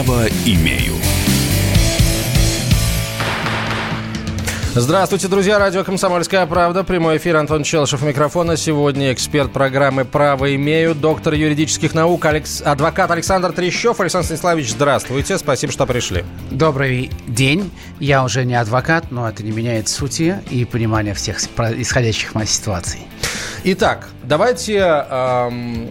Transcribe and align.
Право 0.00 0.26
имею. 0.46 0.94
Здравствуйте, 4.74 5.28
друзья. 5.28 5.58
Радио 5.58 5.84
«Комсомольская 5.84 6.46
правда». 6.46 6.84
Прямой 6.84 7.18
эфир. 7.18 7.36
Антон 7.36 7.64
Челшев. 7.64 8.00
Микрофона. 8.00 8.56
Сегодня 8.56 9.12
эксперт 9.12 9.52
программы 9.52 10.06
«Право 10.06 10.54
имею», 10.54 10.94
доктор 10.94 11.34
юридических 11.34 11.92
наук, 11.92 12.24
Алекс... 12.24 12.62
адвокат 12.62 13.10
Александр 13.10 13.52
Трещев. 13.52 14.00
Александр 14.00 14.24
Станиславович, 14.24 14.70
здравствуйте. 14.70 15.36
Спасибо, 15.36 15.70
что 15.70 15.84
пришли. 15.84 16.24
Добрый 16.50 17.10
день. 17.26 17.70
Я 17.98 18.24
уже 18.24 18.46
не 18.46 18.54
адвокат, 18.54 19.10
но 19.10 19.28
это 19.28 19.42
не 19.42 19.50
меняет 19.50 19.88
сути 19.88 20.40
и 20.48 20.64
понимания 20.64 21.12
всех 21.12 21.40
исходящих 21.76 22.32
ситуаций. 22.46 23.00
Итак, 23.64 24.08
давайте 24.22 24.78
эм, 24.78 25.88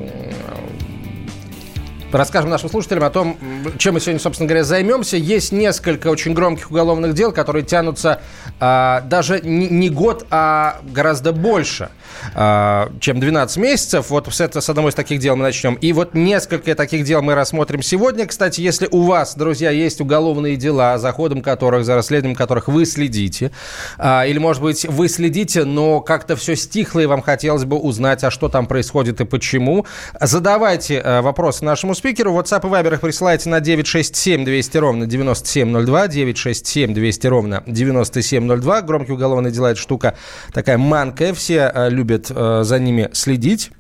расскажем 2.12 2.50
нашим 2.50 2.70
слушателям 2.70 3.04
о 3.04 3.10
том, 3.10 3.38
чем 3.78 3.94
мы 3.94 4.00
сегодня, 4.00 4.20
собственно 4.20 4.48
говоря, 4.48 4.64
займемся. 4.64 5.18
Есть 5.18 5.52
несколько 5.52 6.08
очень 6.08 6.34
громких 6.34 6.72
уголовных 6.72 7.14
дел, 7.14 7.32
которые 7.32 7.64
тянутся 7.64 8.22
а, 8.60 9.02
даже 9.02 9.42
не, 9.42 9.68
не 9.68 9.90
год, 9.90 10.26
а 10.30 10.80
гораздо 10.84 11.32
больше, 11.32 11.90
а, 12.34 12.92
чем 13.00 13.20
12 13.20 13.58
месяцев. 13.58 14.10
Вот 14.10 14.28
с, 14.34 14.42
это, 14.42 14.62
с 14.62 14.70
одного 14.70 14.90
из 14.90 14.96
таких 14.96 15.20
дел 15.20 15.36
мы 15.36 15.44
начнем. 15.44 15.76
И 15.76 15.94
вот 15.94 16.14
несколько 16.14 16.76
таких 16.76 17.04
дел 17.06 17.22
мы 17.22 17.36
рассмотрим 17.36 17.82
сегодня. 17.82 18.26
Кстати, 18.26 18.62
если 18.62 18.88
у 18.92 19.04
вас, 19.04 19.36
друзья, 19.36 19.72
есть 19.72 20.02
уголовные 20.02 20.56
дела, 20.56 20.98
за 20.98 21.12
ходом 21.12 21.42
которых, 21.42 21.86
за 21.86 21.96
расследованием 21.96 22.36
которых 22.36 22.68
вы 22.68 22.86
следите, 22.86 23.52
а, 23.98 24.26
или, 24.26 24.38
может 24.38 24.62
быть, 24.62 24.86
вы 24.86 25.08
следите, 25.08 25.64
но 25.64 26.02
как-то 26.02 26.36
все 26.36 26.56
стихло, 26.56 27.00
и 27.00 27.06
вам 27.06 27.22
хотелось 27.22 27.66
бы 27.66 27.78
узнать, 27.78 28.24
а 28.24 28.32
что 28.32 28.50
там 28.50 28.66
происходит 28.66 29.22
и 29.22 29.26
почему, 29.26 29.86
задавайте 30.20 31.02
а, 31.04 31.22
вопросы 31.22 31.64
нашему 31.64 31.96
спикеру. 32.00 32.34
WhatsApp 32.34 32.66
и 32.66 32.72
Viber 32.72 32.94
их 32.94 33.02
присылайте 33.02 33.50
на 33.50 33.60
967 33.60 34.46
200 34.46 34.78
ровно 34.78 35.06
9702, 35.06 36.08
967 36.08 36.94
200 36.94 37.28
ровно 37.28 37.64
9702. 37.68 38.82
Громкие 38.82 39.16
уголовные 39.16 39.52
дела– 39.52 39.72
это 39.72 39.80
штука 39.80 40.16
такая 40.54 40.78
манкая, 40.78 41.34
все 41.34 41.72
э, 41.74 41.90
любят 41.90 42.32
э, 42.32 42.62
за 42.64 42.80
ними 42.80 43.10
следить. 43.14 43.72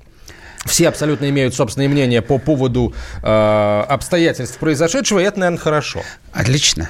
Все 0.66 0.89
абсолютно 0.89 1.30
имеют 1.30 1.56
собственное 1.56 1.88
мнение 1.88 2.22
по 2.22 2.38
поводу 2.38 2.94
э, 3.23 3.84
обстоятельств 3.88 4.58
произошедшего, 4.58 5.20
и 5.20 5.23
это, 5.23 5.39
наверное, 5.39 5.59
хорошо. 5.59 6.02
Отлично. 6.33 6.89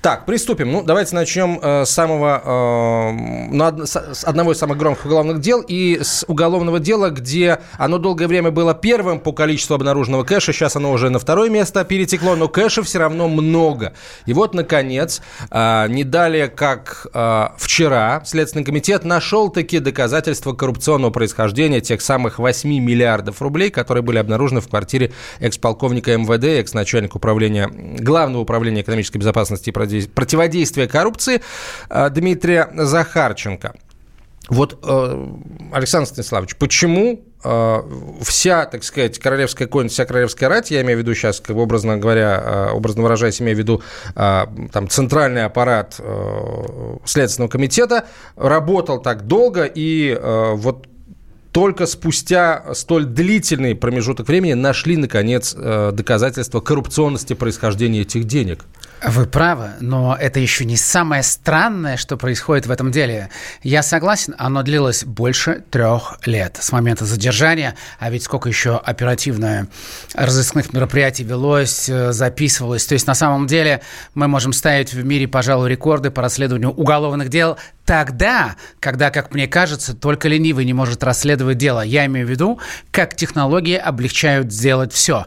Так, 0.00 0.26
приступим. 0.26 0.70
Ну, 0.70 0.82
давайте 0.82 1.14
начнем 1.14 1.58
э, 1.60 1.84
с 1.84 1.90
самого, 1.90 3.12
э, 3.52 3.84
с 3.84 4.24
одного 4.24 4.52
из 4.52 4.58
самых 4.58 4.78
громких 4.78 5.06
уголовных 5.06 5.40
дел 5.40 5.60
и 5.66 5.98
с 6.00 6.24
уголовного 6.28 6.78
дела, 6.78 7.10
где 7.10 7.58
оно 7.78 7.98
долгое 7.98 8.28
время 8.28 8.50
было 8.52 8.74
первым 8.74 9.18
по 9.18 9.32
количеству 9.32 9.74
обнаруженного 9.74 10.22
кэша, 10.22 10.52
сейчас 10.52 10.76
оно 10.76 10.92
уже 10.92 11.10
на 11.10 11.18
второе 11.18 11.50
место 11.50 11.84
перетекло, 11.84 12.36
но 12.36 12.46
кэша 12.48 12.82
все 12.84 13.00
равно 13.00 13.28
много. 13.28 13.92
И 14.26 14.32
вот, 14.32 14.54
наконец, 14.54 15.20
э, 15.50 15.86
не 15.88 16.04
далее, 16.04 16.46
как 16.46 17.08
э, 17.12 17.46
вчера, 17.58 18.22
Следственный 18.24 18.64
комитет 18.64 19.04
нашел 19.04 19.48
такие 19.50 19.80
доказательства 19.80 20.52
коррупционного 20.52 21.10
происхождения 21.10 21.80
тех 21.80 22.02
самых 22.02 22.38
8 22.38 22.68
миллиардов 22.68 23.42
рублей, 23.42 23.70
которые 23.70 24.02
были 24.02 24.18
обнаружены 24.18 24.60
в 24.60 24.68
квартире 24.68 25.12
экс-полковника 25.40 26.16
МВД, 26.16 26.44
экс-начальника 26.44 27.16
управления, 27.16 27.68
Главного 27.98 28.42
управления 28.42 28.82
экономической 28.82 29.18
безопасности 29.18 29.70
и 29.70 29.72
противодействия 30.14 30.86
коррупции 30.88 31.42
э, 31.90 32.10
Дмитрия 32.10 32.68
Захарченко. 32.74 33.74
Вот, 34.48 34.78
э, 34.82 35.26
Александр 35.72 36.08
Станиславович, 36.08 36.56
почему 36.56 37.20
э, 37.44 37.82
вся, 38.22 38.64
так 38.64 38.82
сказать, 38.82 39.18
королевская 39.18 39.68
конь, 39.68 39.88
вся 39.88 40.06
королевская 40.06 40.48
рать, 40.48 40.70
я 40.70 40.80
имею 40.80 40.98
в 40.98 41.02
виду 41.02 41.14
сейчас, 41.14 41.40
как 41.40 41.54
бы 41.54 41.62
образно 41.62 41.98
говоря, 41.98 42.70
образно 42.72 43.02
выражаясь, 43.02 43.42
имею 43.42 43.56
в 43.56 43.58
виду 43.58 43.82
там, 44.14 44.88
центральный 44.88 45.44
аппарат 45.44 46.00
Следственного 47.04 47.50
комитета, 47.50 48.06
работал 48.36 49.02
так 49.02 49.26
долго 49.26 49.64
и 49.64 50.18
вот 50.54 50.86
только 51.52 51.86
спустя 51.86 52.74
столь 52.74 53.04
длительный 53.04 53.74
промежуток 53.74 54.28
времени 54.28 54.54
нашли, 54.54 54.96
наконец, 54.96 55.54
доказательства 55.54 56.60
коррупционности 56.60 57.34
происхождения 57.34 58.02
этих 58.02 58.24
денег. 58.24 58.64
Вы 59.04 59.26
правы, 59.26 59.70
но 59.80 60.16
это 60.18 60.40
еще 60.40 60.64
не 60.64 60.76
самое 60.76 61.22
странное, 61.22 61.96
что 61.96 62.16
происходит 62.16 62.66
в 62.66 62.70
этом 62.70 62.90
деле. 62.90 63.30
Я 63.62 63.82
согласен, 63.84 64.34
оно 64.38 64.62
длилось 64.64 65.04
больше 65.04 65.62
трех 65.70 66.18
лет 66.26 66.58
с 66.60 66.72
момента 66.72 67.04
задержания, 67.04 67.76
а 68.00 68.10
ведь 68.10 68.24
сколько 68.24 68.48
еще 68.48 68.76
оперативно 68.76 69.68
разыскных 70.14 70.72
мероприятий 70.72 71.22
велось, 71.22 71.88
э, 71.88 72.12
записывалось. 72.12 72.86
То 72.86 72.94
есть 72.94 73.06
на 73.06 73.14
самом 73.14 73.46
деле 73.46 73.82
мы 74.14 74.26
можем 74.26 74.52
ставить 74.52 74.92
в 74.92 75.04
мире, 75.04 75.28
пожалуй, 75.28 75.70
рекорды 75.70 76.10
по 76.10 76.20
расследованию 76.20 76.70
уголовных 76.70 77.28
дел 77.28 77.56
тогда, 77.84 78.56
когда, 78.80 79.10
как 79.10 79.32
мне 79.32 79.46
кажется, 79.46 79.94
только 79.94 80.28
ленивый 80.28 80.64
не 80.64 80.74
может 80.74 81.04
расследовать 81.04 81.56
дело. 81.56 81.82
Я 81.82 82.04
имею 82.06 82.26
в 82.26 82.30
виду, 82.30 82.58
как 82.90 83.14
технологии 83.14 83.76
облегчают 83.76 84.52
сделать 84.52 84.92
все 84.92 85.26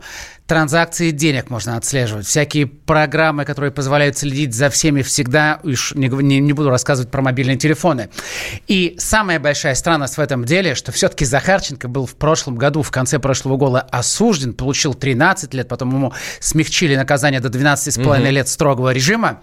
транзакции 0.52 1.12
денег 1.12 1.50
можно 1.50 1.78
отслеживать, 1.78 2.28
всякие 2.28 2.66
программы, 2.66 3.46
которые 3.46 3.72
позволяют 3.72 4.18
следить 4.18 4.54
за 4.54 4.70
всеми 4.70 5.02
всегда, 5.02 5.62
уж 5.64 5.94
не, 5.96 6.10
не, 6.10 6.42
не 6.42 6.52
буду 6.52 6.70
рассказывать 6.70 7.10
про 7.10 7.22
мобильные 7.22 7.56
телефоны. 7.56 8.10
И 8.68 8.96
самая 8.98 9.40
большая 9.40 9.76
странность 9.76 10.18
в 10.18 10.20
этом 10.20 10.44
деле, 10.44 10.76
что 10.76 10.92
все-таки 10.92 11.24
Захарченко 11.24 11.88
был 11.88 12.06
в 12.06 12.16
прошлом 12.16 12.58
году, 12.58 12.82
в 12.82 12.92
конце 12.92 13.18
прошлого 13.18 13.56
года 13.56 13.80
осужден, 13.80 14.52
получил 14.52 14.94
13 14.94 15.54
лет, 15.54 15.70
потом 15.70 15.96
ему 15.96 16.14
смягчили 16.42 16.98
наказание 16.98 17.40
до 17.40 17.48
12,5 17.48 18.02
угу. 18.02 18.30
лет 18.30 18.50
строгого 18.50 18.92
режима. 18.92 19.40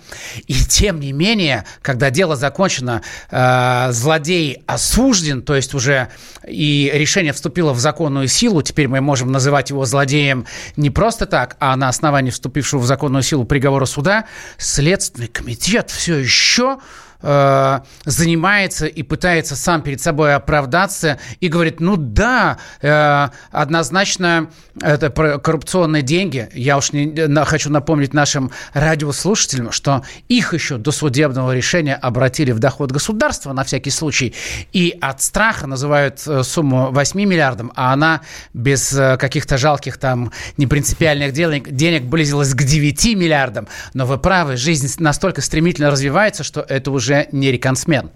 И 0.47 0.53
тем 0.53 1.01
не 1.01 1.13
менее, 1.13 1.65
когда 1.81 2.11
дело 2.11 2.37
закончено, 2.37 3.01
э, 3.31 3.93
злодей 3.93 4.63
осужден, 4.67 5.41
то 5.41 5.57
есть 5.57 5.73
уже 5.73 6.09
и 6.47 6.91
решение 6.93 7.33
вступило 7.33 7.73
в 7.73 7.79
законную 7.79 8.29
силу, 8.29 8.61
теперь 8.61 8.89
мы 8.89 9.01
можем 9.01 9.33
называть 9.33 9.71
его 9.71 9.87
злодеем 9.87 10.45
не 10.77 10.91
просто 10.99 11.27
так, 11.27 11.57
а 11.61 11.77
на 11.77 11.89
основании 11.89 12.33
вступившего 12.33 12.81
в 12.81 12.87
законную 12.87 13.23
силу 13.23 13.45
приговора 13.45 13.85
суда, 13.85 14.25
Следственный 14.57 15.29
комитет 15.29 15.93
все 15.93 16.17
еще 16.17 16.81
э, 17.23 17.81
занимается 18.05 18.87
и 18.87 19.03
пытается 19.03 19.57
сам 19.57 19.83
перед 19.83 20.01
собой 20.01 20.35
оправдаться 20.35 21.19
и 21.41 21.49
говорит, 21.49 21.81
ну 21.81 21.97
да, 21.97 22.59
э, 22.81 23.29
однозначно 23.51 24.51
это 24.81 25.11
коррупционные 25.11 26.03
деньги. 26.03 26.49
Я 26.53 26.77
уж 26.77 26.93
не 26.93 27.45
хочу 27.45 27.71
напомнить 27.71 28.15
нашим 28.15 28.51
радиослушателям, 28.73 29.73
что 29.73 30.03
их 30.29 30.55
еще 30.55 30.77
до 30.79 30.93
судебного 30.93 31.55
решения 31.55 31.95
обратили 31.95 32.53
в 32.53 32.59
доход 32.59 32.93
государства 32.93 33.53
на 33.53 33.65
всякий 33.65 33.91
случай. 33.91 34.35
И 34.73 34.97
от 35.01 35.23
страха 35.23 35.67
называют 35.67 36.23
э, 36.27 36.43
сумму 36.43 36.91
8 36.91 37.21
миллиардов, 37.21 37.71
а 37.75 37.93
она 37.93 38.21
без 38.55 38.93
э, 38.93 39.17
каких-то 39.17 39.59
жалких 39.59 39.99
там 39.99 40.33
непринципиальных 40.57 41.33
денег, 41.33 41.71
денег 41.71 42.05
близилась 42.05 42.55
к 42.55 42.63
9 42.63 43.17
миллиардам. 43.17 43.69
Но 43.95 44.07
вы 44.07 44.19
правы, 44.19 44.57
жизнь 44.57 44.89
настолько 44.99 45.41
стремительно 45.41 45.91
развивается, 45.91 46.45
что 46.45 46.61
это 46.61 46.91
уже 46.91 47.08
уже 47.09 47.29
не 47.33 47.51
реконсмен. 47.51 48.11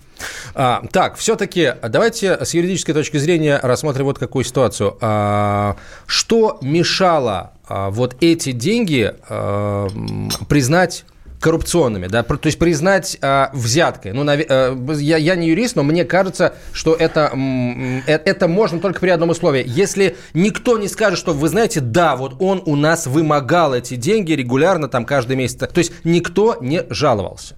А, 0.54 0.84
так, 0.92 1.16
все-таки 1.16 1.74
давайте 1.82 2.44
с 2.44 2.54
юридической 2.54 2.92
точки 2.92 3.16
зрения 3.16 3.58
рассмотрим 3.62 4.04
вот 4.04 4.18
какую 4.18 4.44
ситуацию. 4.44 4.96
А, 5.00 5.76
что 6.06 6.58
мешало 6.60 7.52
а, 7.66 7.90
вот 7.90 8.16
эти 8.20 8.52
деньги 8.52 9.12
а, 9.28 9.88
признать 10.48 11.04
коррупционными, 11.40 12.06
да, 12.06 12.22
то 12.22 12.38
есть 12.44 12.56
признать 12.56 13.18
э, 13.20 13.48
взяткой. 13.52 14.12
Ну, 14.12 14.22
нав... 14.22 14.38
э, 14.38 14.76
я, 15.00 15.16
я 15.16 15.34
не 15.34 15.48
юрист, 15.48 15.74
но 15.74 15.82
мне 15.82 16.04
кажется, 16.04 16.54
что 16.72 16.94
это, 16.94 17.32
э, 18.06 18.12
это 18.12 18.46
можно 18.46 18.78
только 18.78 19.00
при 19.00 19.10
одном 19.10 19.30
условии. 19.30 19.64
Если 19.66 20.16
никто 20.34 20.78
не 20.78 20.86
скажет, 20.86 21.18
что 21.18 21.32
вы 21.32 21.48
знаете, 21.48 21.80
да, 21.80 22.14
вот 22.14 22.36
он 22.38 22.62
у 22.64 22.76
нас 22.76 23.08
вымогал 23.08 23.74
эти 23.74 23.96
деньги 23.96 24.34
регулярно, 24.34 24.86
там, 24.86 25.04
каждый 25.04 25.34
месяц. 25.34 25.56
То 25.56 25.78
есть 25.78 25.92
никто 26.04 26.58
не 26.60 26.84
жаловался. 26.90 27.56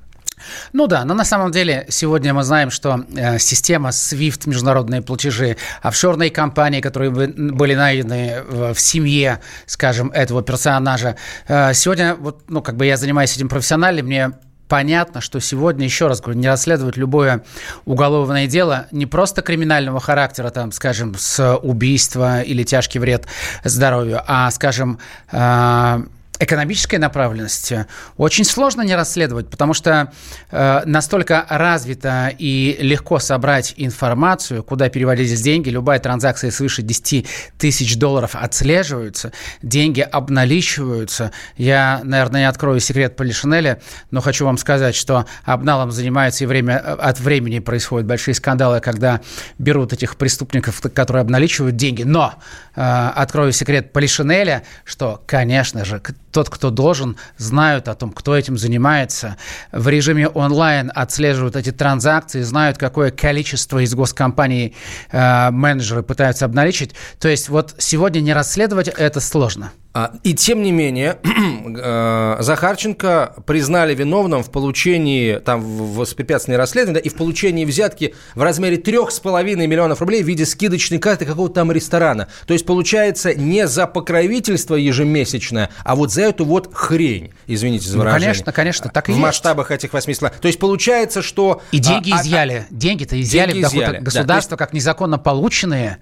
Ну 0.73 0.87
да, 0.87 1.05
но 1.05 1.15
на 1.15 1.25
самом 1.25 1.51
деле 1.51 1.87
сегодня 1.89 2.35
мы 2.35 2.43
знаем, 2.43 2.71
что 2.71 3.05
э, 3.15 3.39
система 3.39 3.91
SWIFT, 3.91 4.49
международные 4.49 5.03
платежи, 5.03 5.57
офшорные 5.83 6.31
компании, 6.31 6.81
которые 6.81 7.11
были 7.11 7.75
найдены 7.75 8.43
в, 8.49 8.75
в 8.75 8.81
семье, 8.81 9.41
скажем, 9.67 10.11
этого 10.11 10.43
персонажа, 10.43 11.17
э, 11.49 11.75
сегодня, 11.75 12.15
вот, 12.15 12.43
ну, 12.49 12.63
как 12.63 12.77
бы 12.77 12.87
я 12.87 12.97
занимаюсь 12.97 13.37
этим 13.37 13.49
профессионально, 13.49 14.03
мне 14.03 14.33
понятно, 14.69 15.21
что 15.21 15.41
сегодня, 15.41 15.85
еще 15.85 16.07
раз 16.07 16.21
говорю, 16.21 16.39
не 16.39 16.49
расследуют 16.49 16.97
любое 16.97 17.45
уголовное 17.85 18.47
дело 18.47 18.87
не 18.91 19.07
просто 19.07 19.43
криминального 19.43 20.01
характера, 20.01 20.51
там, 20.51 20.73
скажем, 20.73 21.15
с 21.17 21.57
убийства 21.59 22.41
или 22.43 22.65
тяжкий 22.65 22.99
вред 22.99 23.27
здоровью, 23.63 24.21
а, 24.27 24.51
скажем, 24.51 24.99
э, 25.31 26.05
экономической 26.41 26.97
направленности 26.97 27.87
очень 28.17 28.45
сложно 28.45 28.83
не 28.83 28.97
расследовать, 28.97 29.49
потому 29.51 29.73
что 29.73 30.13
э, 30.51 30.83
настолько 30.85 31.47
развито 31.49 32.33
и 32.37 32.77
легко 32.81 33.21
собрать 33.21 33.75
информацию, 33.77 34.65
куда 34.65 34.89
переводились 34.89 35.41
деньги, 35.41 35.69
любая 35.69 36.01
транзакция 36.01 36.51
свыше 36.51 36.83
10 36.83 37.27
тысяч 37.57 37.97
долларов 37.97 38.35
отслеживаются, 38.35 39.33
деньги 39.63 40.01
обналичиваются. 40.01 41.31
Я, 41.57 42.01
наверное, 42.03 42.43
не 42.43 42.49
открою 42.49 42.81
секрет 42.81 43.17
Полишинеля, 43.17 43.81
но 44.11 44.21
хочу 44.21 44.45
вам 44.45 44.59
сказать, 44.59 44.97
что 44.97 45.27
обналом 45.45 45.93
занимается 45.93 46.45
и 46.45 46.47
время 46.49 46.79
от 46.79 47.21
времени 47.21 47.61
происходят 47.61 48.07
большие 48.09 48.35
скандалы, 48.35 48.81
когда 48.81 49.21
берут 49.59 49.93
этих 49.93 50.17
преступников, 50.17 50.81
которые 50.93 51.21
обналичивают 51.21 51.77
деньги. 51.77 52.03
Но 52.03 52.35
э, 52.75 52.81
открою 53.15 53.53
секрет 53.53 53.93
Полишинеля, 53.93 54.65
что, 54.85 55.23
конечно 55.27 55.85
же, 55.85 56.01
тот, 56.35 56.51
кто 56.51 56.71
должен, 56.71 57.17
знают 57.39 57.87
о 57.87 57.95
том, 57.95 58.11
кто 58.11 58.37
этим 58.37 58.59
занимается. 58.59 59.37
В 59.71 59.89
режиме 59.89 60.29
онлайн 60.29 60.91
отслеживают 60.93 61.55
эти 61.55 61.71
транзакции, 61.71 62.43
знают, 62.43 62.77
какое 62.77 63.13
количество 63.13 63.79
из 63.79 63.95
госкомпаний 63.95 64.75
э, 65.13 65.51
менеджеры 65.53 66.03
пытаются 66.03 66.45
обналичить. 66.45 66.95
То 67.21 67.29
есть 67.29 67.49
вот 67.49 67.77
сегодня 67.79 68.21
не 68.21 68.35
расследовать 68.35 68.89
это 68.89 69.21
сложно. 69.21 69.71
А, 69.97 70.11
и 70.25 70.35
тем 70.35 70.61
не 70.65 70.73
менее, 70.73 71.19
э, 71.23 72.37
Захарченко 72.41 73.37
признали 73.47 73.95
виновным 73.95 74.43
в 74.43 74.51
получении, 74.51 75.37
там, 75.37 75.61
в 75.61 75.95
воспрепятствовании 75.95 76.59
расследования 76.59 77.01
и 77.01 77.09
в 77.09 77.15
получении 77.15 77.65
взятки 77.65 78.13
в 78.35 78.43
размере 78.43 78.77
3,5 78.77 79.55
миллионов 79.55 80.01
рублей 80.01 80.25
в 80.25 80.27
виде 80.27 80.47
скидочной 80.47 80.99
карты 80.99 81.25
какого-то 81.25 81.55
там 81.55 81.71
ресторана. 81.71 82.27
То 82.49 82.55
есть, 82.55 82.67
получается, 82.67 83.35
не 83.35 83.69
за 83.69 83.87
покровительство 83.87 84.75
ежемесячное, 84.75 85.71
а 85.85 85.95
вот 85.95 86.13
за 86.13 86.23
эту 86.23 86.45
вот 86.45 86.75
хрень, 86.75 87.33
извините 87.47 87.89
за 87.89 87.99
ну, 87.99 88.03
выражение. 88.03 88.31
Ну, 88.31 88.53
конечно, 88.53 88.53
конечно, 88.53 88.91
так 88.91 89.09
и 89.09 89.13
В 89.13 89.15
есть. 89.15 89.23
масштабах 89.23 89.71
этих 89.71 89.93
80 89.93 90.41
То 90.41 90.49
есть, 90.49 90.59
получается, 90.59 91.23
что... 91.23 91.63
И 91.71 91.79
деньги 91.79 92.11
а, 92.11 92.17
а 92.17 92.21
изъяли. 92.21 92.67
А, 92.69 92.75
Деньги-то 92.75 93.21
изъяли 93.21 93.53
деньги 93.53 93.61
в 93.61 93.63
доход 93.63 93.79
изъяли, 93.79 93.99
государства, 93.99 94.57
да, 94.57 94.65
есть... 94.65 94.71
как 94.71 94.73
незаконно 94.73 95.19
полученные. 95.19 96.01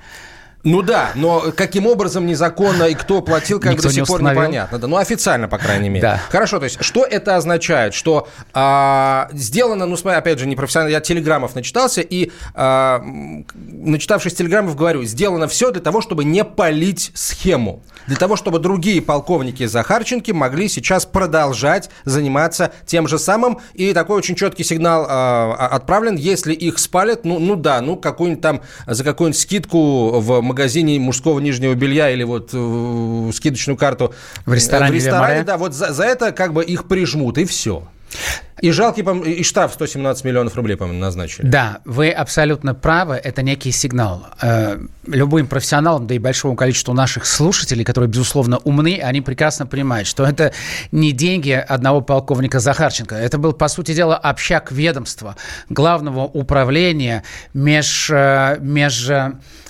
Ну 0.65 0.83
да, 0.83 1.11
но 1.17 1.53
каким 1.57 1.87
образом 1.87 2.27
незаконно 2.27 2.85
и 2.85 2.95
кто 2.95 3.21
платил, 3.21 3.59
как 3.59 3.73
Никто 3.73 3.89
до 3.89 3.95
сих 3.95 4.03
не 4.03 4.07
пор 4.07 4.23
непонятно. 4.23 4.79
Да, 4.79 4.87
ну 4.87 4.97
официально, 4.97 5.49
по 5.49 5.59
крайней 5.59 5.89
мере. 5.89 6.03
Да. 6.03 6.21
Хорошо, 6.31 6.59
то 6.59 6.65
есть 6.65 6.83
что 6.83 7.05
это 7.05 7.37
означает? 7.37 7.95
Что 7.95 8.29
а, 8.55 9.29
сделано, 9.33 9.87
ну 9.87 9.97
смотри, 9.97 10.19
опять 10.19 10.39
же, 10.39 10.47
не 10.47 10.55
профессионально, 10.55 10.93
я 10.93 11.01
телеграммов 11.01 11.57
начитался, 11.57 12.01
и 12.01 12.31
а, 12.55 13.03
начитавшись 13.55 14.35
телеграммов, 14.35 14.77
говорю, 14.77 15.03
сделано 15.03 15.49
все 15.49 15.73
для 15.73 15.83
того, 15.83 16.01
чтобы 16.01 16.25
не 16.25 16.45
полить 16.45 17.11
схему. 17.15 17.83
Для 18.07 18.17
того, 18.17 18.37
чтобы 18.37 18.59
другие 18.59 19.03
полковники 19.03 19.67
Захарченки 19.67 20.31
могли 20.31 20.69
сейчас 20.69 21.07
продолжать 21.07 21.91
заниматься 22.05 22.73
тем 22.87 23.09
же 23.09 23.19
самым. 23.19 23.59
И 23.75 23.93
такой 23.93 24.19
очень 24.19 24.37
четкий 24.37 24.65
сигнал 24.65 25.07
а, 25.09 25.69
отправлен, 25.73 26.17
если 26.17 26.53
их 26.53 26.79
спалят, 26.79 27.25
ну, 27.25 27.41
ну 27.41 27.57
да, 27.57 27.81
ну 27.81 27.97
какую-нибудь 27.97 28.43
там, 28.43 28.63
за 28.87 29.03
какую-нибудь 29.03 29.41
скидку 29.41 30.21
в 30.21 30.41
магазине 30.53 30.99
мужского 30.99 31.41
нижнего 31.41 31.75
белья 31.75 32.11
или 32.11 32.23
вот 32.23 32.51
э, 32.53 33.31
скидочную 33.35 33.77
карту 33.77 34.15
в 34.47 34.53
ресторане, 34.53 34.93
в 34.93 34.95
ресторане 34.95 35.45
да, 35.45 35.57
вот 35.57 35.75
за, 35.75 35.93
за 35.93 36.05
это 36.05 36.33
как 36.33 36.53
бы 36.53 36.63
их 36.63 36.87
прижмут, 36.87 37.39
и 37.39 37.45
все. 37.45 37.89
И 38.61 38.71
жалкий, 38.71 39.03
и 39.25 39.43
штраф 39.43 39.73
117 39.73 40.25
миллионов 40.25 40.55
рублей, 40.55 40.77
по-моему, 40.77 41.01
назначили. 41.01 41.47
Да, 41.47 41.81
вы 41.85 42.11
абсолютно 42.11 42.75
правы, 42.75 43.15
это 43.15 43.43
некий 43.43 43.73
сигнал. 43.73 44.27
Э, 44.41 44.79
любым 45.07 45.49
профессионалам, 45.49 46.07
да 46.07 46.15
и 46.15 46.19
большому 46.19 46.55
количеству 46.55 46.95
наших 46.95 47.27
слушателей, 47.27 47.85
которые, 47.85 48.09
безусловно, 48.09 48.59
умны, 48.59 49.01
они 49.03 49.21
прекрасно 49.21 49.67
понимают, 49.67 50.07
что 50.07 50.25
это 50.25 50.53
не 50.93 51.13
деньги 51.13 51.53
одного 51.53 52.03
полковника 52.03 52.61
Захарченко. 52.61 53.17
Это 53.17 53.39
был, 53.39 53.53
по 53.53 53.69
сути 53.69 53.95
дела, 53.95 54.17
общак 54.17 54.71
ведомства, 54.71 55.37
главного 55.69 56.25
управления 56.25 57.25
меж, 57.55 58.11
э, 58.11 58.59
меж 58.61 59.11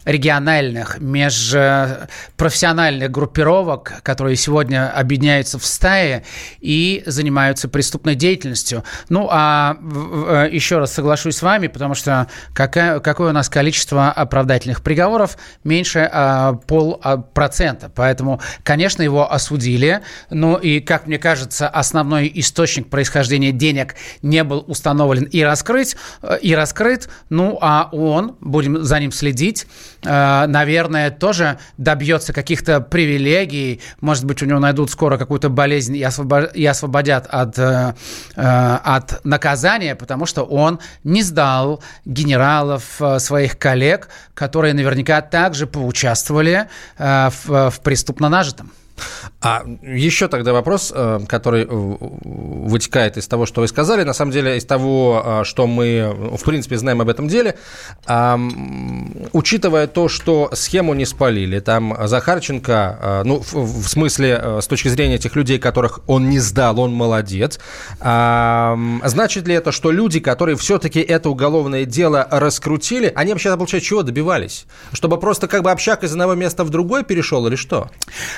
региональных, 0.04 1.00
межпрофессиональных 1.00 3.10
группировок, 3.10 3.94
которые 4.02 4.36
сегодня 4.36 4.90
объединяются 4.90 5.58
в 5.58 5.64
стае 5.64 6.24
и 6.60 7.02
занимаются 7.06 7.68
преступной 7.68 8.14
деятельностью. 8.14 8.84
Ну, 9.08 9.28
а 9.30 9.78
э, 9.80 10.48
еще 10.50 10.78
раз 10.78 10.92
соглашусь 10.92 11.36
с 11.36 11.42
вами, 11.42 11.68
потому 11.68 11.94
что 11.94 12.26
какая, 12.54 13.00
какое 13.00 13.30
у 13.30 13.32
нас 13.32 13.48
количество 13.48 14.10
оправдательных 14.10 14.82
приговоров? 14.82 15.38
Меньше 15.64 16.08
а, 16.12 16.54
полпроцента. 16.54 17.90
Поэтому, 17.94 18.40
конечно, 18.62 19.02
его 19.02 19.32
осудили. 19.32 20.02
Ну 20.30 20.56
и, 20.56 20.80
как 20.80 21.06
мне 21.06 21.18
кажется, 21.18 21.68
основной 21.68 22.30
источник 22.34 22.90
происхождения 22.90 23.52
денег 23.52 23.94
не 24.22 24.42
был 24.44 24.64
установлен 24.66 25.24
и 25.24 25.42
раскрыть, 25.42 25.96
э, 26.22 26.38
и 26.42 26.54
раскрыт. 26.54 27.08
Ну, 27.28 27.58
а 27.60 27.88
он, 27.92 28.36
будем 28.40 28.82
за 28.82 28.98
ним 28.98 29.12
следить, 29.12 29.66
наверное, 30.02 31.10
тоже 31.10 31.58
добьется 31.78 32.32
каких-то 32.32 32.80
привилегий. 32.80 33.80
Может 34.00 34.24
быть, 34.24 34.42
у 34.42 34.46
него 34.46 34.58
найдут 34.58 34.90
скоро 34.90 35.16
какую-то 35.16 35.48
болезнь 35.48 35.96
и, 35.96 36.02
освободят 36.02 37.26
от, 37.28 37.58
э, 37.58 37.94
э, 38.36 38.78
от 38.84 39.24
наказания, 39.24 39.94
потому 39.94 40.26
что 40.26 40.42
он 40.42 40.80
не 41.04 41.22
сдал 41.22 41.82
генералов, 42.04 43.00
своих 43.18 43.58
коллег, 43.58 44.08
которые 44.34 44.74
наверняка 44.74 45.20
также 45.20 45.66
поучаствовали 45.66 46.68
в, 46.98 47.70
в 47.70 47.80
преступно 47.82 48.28
нажитом. 48.28 48.72
А 49.42 49.64
еще 49.82 50.28
тогда 50.28 50.52
вопрос, 50.52 50.92
э, 50.94 51.18
который 51.26 51.66
вытекает 51.68 53.16
из 53.16 53.26
того, 53.26 53.44
что 53.44 53.60
вы 53.60 53.68
сказали, 53.68 54.04
на 54.04 54.12
самом 54.12 54.30
деле 54.30 54.56
из 54.56 54.64
того, 54.64 55.22
э, 55.24 55.44
что 55.44 55.66
мы, 55.66 56.14
в 56.38 56.44
принципе, 56.44 56.78
знаем 56.78 57.00
об 57.00 57.08
этом 57.08 57.26
деле, 57.26 57.56
учитывая 59.32 59.86
то, 59.88 60.08
что 60.08 60.50
схему 60.52 60.94
не 60.94 61.04
спалили, 61.04 61.58
там 61.58 61.96
Захарченко, 62.06 62.98
э, 63.00 63.22
ну, 63.24 63.42
в 63.52 63.88
смысле, 63.88 64.60
с 64.62 64.66
точки 64.68 64.88
зрения 64.88 65.16
этих 65.16 65.34
людей, 65.34 65.58
которых 65.58 66.00
он 66.06 66.30
не 66.30 66.38
сдал, 66.38 66.78
он 66.78 66.94
молодец, 66.94 67.58
значит 68.00 69.48
ли 69.48 69.54
это, 69.54 69.72
что 69.72 69.90
люди, 69.90 70.20
которые 70.20 70.56
все-таки 70.56 71.00
это 71.00 71.30
уголовное 71.30 71.84
дело 71.84 72.26
раскрутили, 72.30 73.12
они 73.14 73.32
вообще, 73.32 73.56
получается, 73.56 73.88
чего 73.88 74.02
добивались? 74.02 74.66
Чтобы 74.92 75.18
просто 75.18 75.48
как 75.48 75.62
бы 75.62 75.70
общак 75.72 76.04
из 76.04 76.12
одного 76.12 76.34
места 76.34 76.62
в 76.62 76.70
другой 76.70 77.02
перешел 77.02 77.46
или 77.48 77.56
что? 77.56 77.90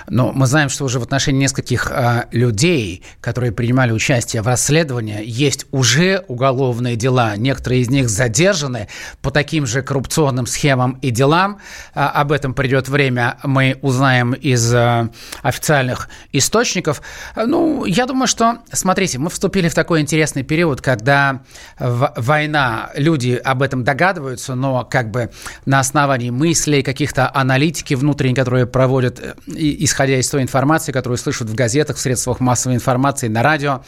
Ну, 0.09 0.33
мы 0.33 0.44
знаем, 0.47 0.69
что 0.69 0.85
уже 0.85 0.99
в 0.99 1.03
отношении 1.03 1.41
нескольких 1.41 1.91
э, 1.91 2.25
людей, 2.33 3.03
которые 3.21 3.53
принимали 3.53 3.93
участие 3.93 4.43
в 4.43 4.47
расследовании, 4.47 5.23
есть 5.25 5.67
уже 5.71 6.25
уголовные 6.29 6.97
дела. 6.97 7.37
Некоторые 7.37 7.83
из 7.83 7.91
них 7.91 8.09
задержаны 8.09 8.89
по 9.23 9.31
таким 9.31 9.67
же 9.67 9.83
коррупционным 9.83 10.47
схемам 10.47 10.99
и 11.03 11.11
делам. 11.11 11.59
А, 11.95 12.11
об 12.11 12.33
этом 12.33 12.55
придет 12.55 12.89
время, 12.89 13.39
мы 13.43 13.79
узнаем 13.83 14.33
из 14.33 14.73
а, 14.75 15.11
официальных 15.43 16.09
источников. 16.33 17.03
Ну, 17.37 17.85
я 17.85 18.07
думаю, 18.07 18.27
что, 18.27 18.59
смотрите, 18.73 19.19
мы 19.19 19.31
вступили 19.31 19.69
в 19.69 19.75
такой 19.75 20.01
интересный 20.01 20.43
период, 20.43 20.81
когда 20.81 21.43
война, 21.79 22.91
люди 22.95 23.41
об 23.43 23.63
этом 23.63 23.85
догадываются, 23.85 24.55
но 24.55 24.85
как 24.85 25.11
бы 25.11 25.31
на 25.67 25.81
основании 25.81 26.31
мыслей, 26.31 26.83
каких-то 26.83 27.31
аналитики 27.33 27.95
внутренней, 27.95 28.35
которые 28.35 28.67
проводят, 28.67 29.21
э, 29.21 29.35
исходя 29.47 30.19
из 30.19 30.29
той 30.35 30.43
информации, 30.43 30.91
которую 30.91 31.17
слышат 31.17 31.49
в 31.49 31.55
газетах, 31.55 31.97
в 31.97 32.01
средствах 32.01 32.41
массовой 32.41 32.75
информации, 32.75 33.29
на 33.29 33.45
радио. 33.45 33.83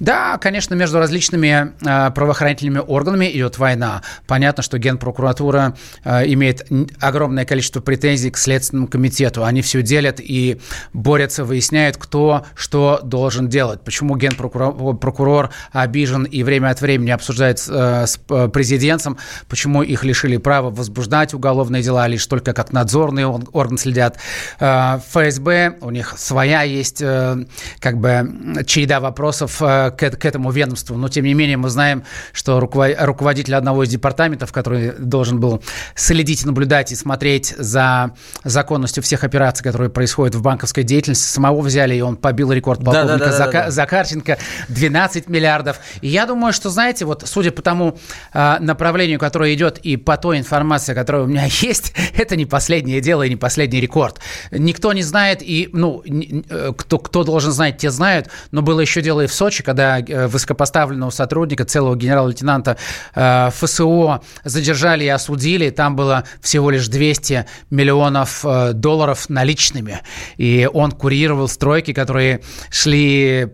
Да, 0.00 0.38
конечно, 0.38 0.74
между 0.74 0.98
различными 0.98 1.74
э, 1.84 2.10
правоохранительными 2.12 2.78
органами 2.78 3.30
идет 3.30 3.58
война. 3.58 4.00
Понятно, 4.26 4.62
что 4.62 4.78
Генпрокуратура 4.78 5.76
э, 6.02 6.32
имеет 6.32 6.66
огромное 6.98 7.44
количество 7.44 7.80
претензий 7.80 8.30
к 8.30 8.38
Следственному 8.38 8.88
комитету. 8.88 9.44
Они 9.44 9.60
все 9.60 9.82
делят 9.82 10.18
и 10.18 10.62
борются, 10.94 11.44
выясняют, 11.44 11.98
кто 11.98 12.46
что 12.54 13.00
должен 13.02 13.48
делать. 13.48 13.82
Почему 13.84 14.16
Генпрокурор 14.16 15.50
обижен 15.72 16.24
и 16.24 16.42
время 16.42 16.70
от 16.70 16.80
времени 16.80 17.10
обсуждает 17.10 17.62
э, 17.68 18.06
с 18.06 18.18
э, 18.30 18.48
президентом, 18.48 19.18
почему 19.46 19.82
их 19.82 20.04
лишили 20.04 20.38
права 20.38 20.70
возбуждать 20.70 21.34
уголовные 21.34 21.82
дела, 21.82 22.06
лишь 22.06 22.26
только 22.26 22.54
как 22.54 22.72
надзорный 22.72 23.26
орган 23.26 23.76
следят. 23.76 24.16
Э, 24.58 24.98
ФСБ 25.10 25.76
у 25.82 25.90
них 25.90 26.14
своя 26.16 26.62
есть 26.62 27.02
э, 27.02 27.44
как 27.80 27.98
бы 27.98 28.64
череда 28.66 29.00
вопросов 29.00 29.60
э, 29.60 29.90
к, 29.90 30.10
к 30.10 30.24
этому 30.24 30.50
ведомству, 30.50 30.96
но 30.96 31.08
тем 31.08 31.24
не 31.24 31.34
менее 31.34 31.56
мы 31.56 31.68
знаем, 31.68 32.04
что 32.32 32.60
руководитель 32.60 33.54
одного 33.54 33.84
из 33.84 33.88
департаментов, 33.88 34.52
который 34.52 34.92
должен 34.92 35.40
был 35.40 35.62
следить, 35.94 36.44
наблюдать 36.44 36.92
и 36.92 36.94
смотреть 36.94 37.54
за 37.58 38.12
законностью 38.44 39.02
всех 39.02 39.24
операций, 39.24 39.64
которые 39.64 39.90
происходят 39.90 40.34
в 40.34 40.42
банковской 40.42 40.84
деятельности, 40.84 41.24
самого 41.24 41.60
взяли, 41.60 41.94
и 41.94 42.00
он 42.00 42.16
побил 42.16 42.52
рекорд 42.52 42.84
полковника 42.84 43.18
да, 43.18 43.24
да, 43.24 43.30
да, 43.30 43.44
Зака- 43.44 43.52
да, 43.52 43.64
да. 43.64 43.70
Закарченко 43.70 44.38
12 44.68 45.28
миллиардов. 45.28 45.78
И 46.00 46.08
я 46.08 46.26
думаю, 46.26 46.52
что, 46.52 46.70
знаете, 46.70 47.04
вот 47.04 47.24
судя 47.26 47.50
по 47.50 47.62
тому 47.62 47.98
э, 48.32 48.56
направлению, 48.60 49.18
которое 49.18 49.54
идет, 49.54 49.78
и 49.78 49.96
по 49.96 50.16
той 50.16 50.38
информации, 50.38 50.94
которая 50.94 51.24
у 51.24 51.26
меня 51.26 51.44
есть, 51.60 51.94
это 52.16 52.36
не 52.36 52.46
последнее 52.46 53.00
дело 53.00 53.22
и 53.22 53.30
не 53.30 53.36
последний 53.36 53.80
рекорд. 53.80 54.20
Никто 54.50 54.92
не 54.92 55.02
знает, 55.02 55.42
и 55.42 55.68
ну, 55.72 56.02
э, 56.04 56.72
кто, 56.76 56.98
кто 56.98 57.24
должен 57.24 57.52
знать, 57.52 57.78
те 57.78 57.90
знают, 57.90 58.28
но 58.50 58.62
было 58.62 58.80
еще 58.80 59.02
дело 59.02 59.22
и 59.22 59.26
в 59.26 59.34
Сочи, 59.34 59.62
когда 59.62 60.00
э, 60.00 60.26
высокопоставленного 60.26 61.10
сотрудника, 61.10 61.64
целого 61.64 61.96
генерала-лейтенанта 61.96 62.76
э, 63.14 63.50
ФСО 63.50 64.22
задержали 64.44 65.04
и 65.04 65.08
осудили. 65.08 65.70
Там 65.70 65.96
было 65.96 66.24
всего 66.40 66.70
лишь 66.70 66.88
200 66.88 67.46
миллионов 67.70 68.44
долларов 68.74 69.28
наличными. 69.28 70.00
И 70.36 70.68
он 70.72 70.92
курировал 70.92 71.48
стройки, 71.48 71.92
которые 71.92 72.42
шли 72.70 73.48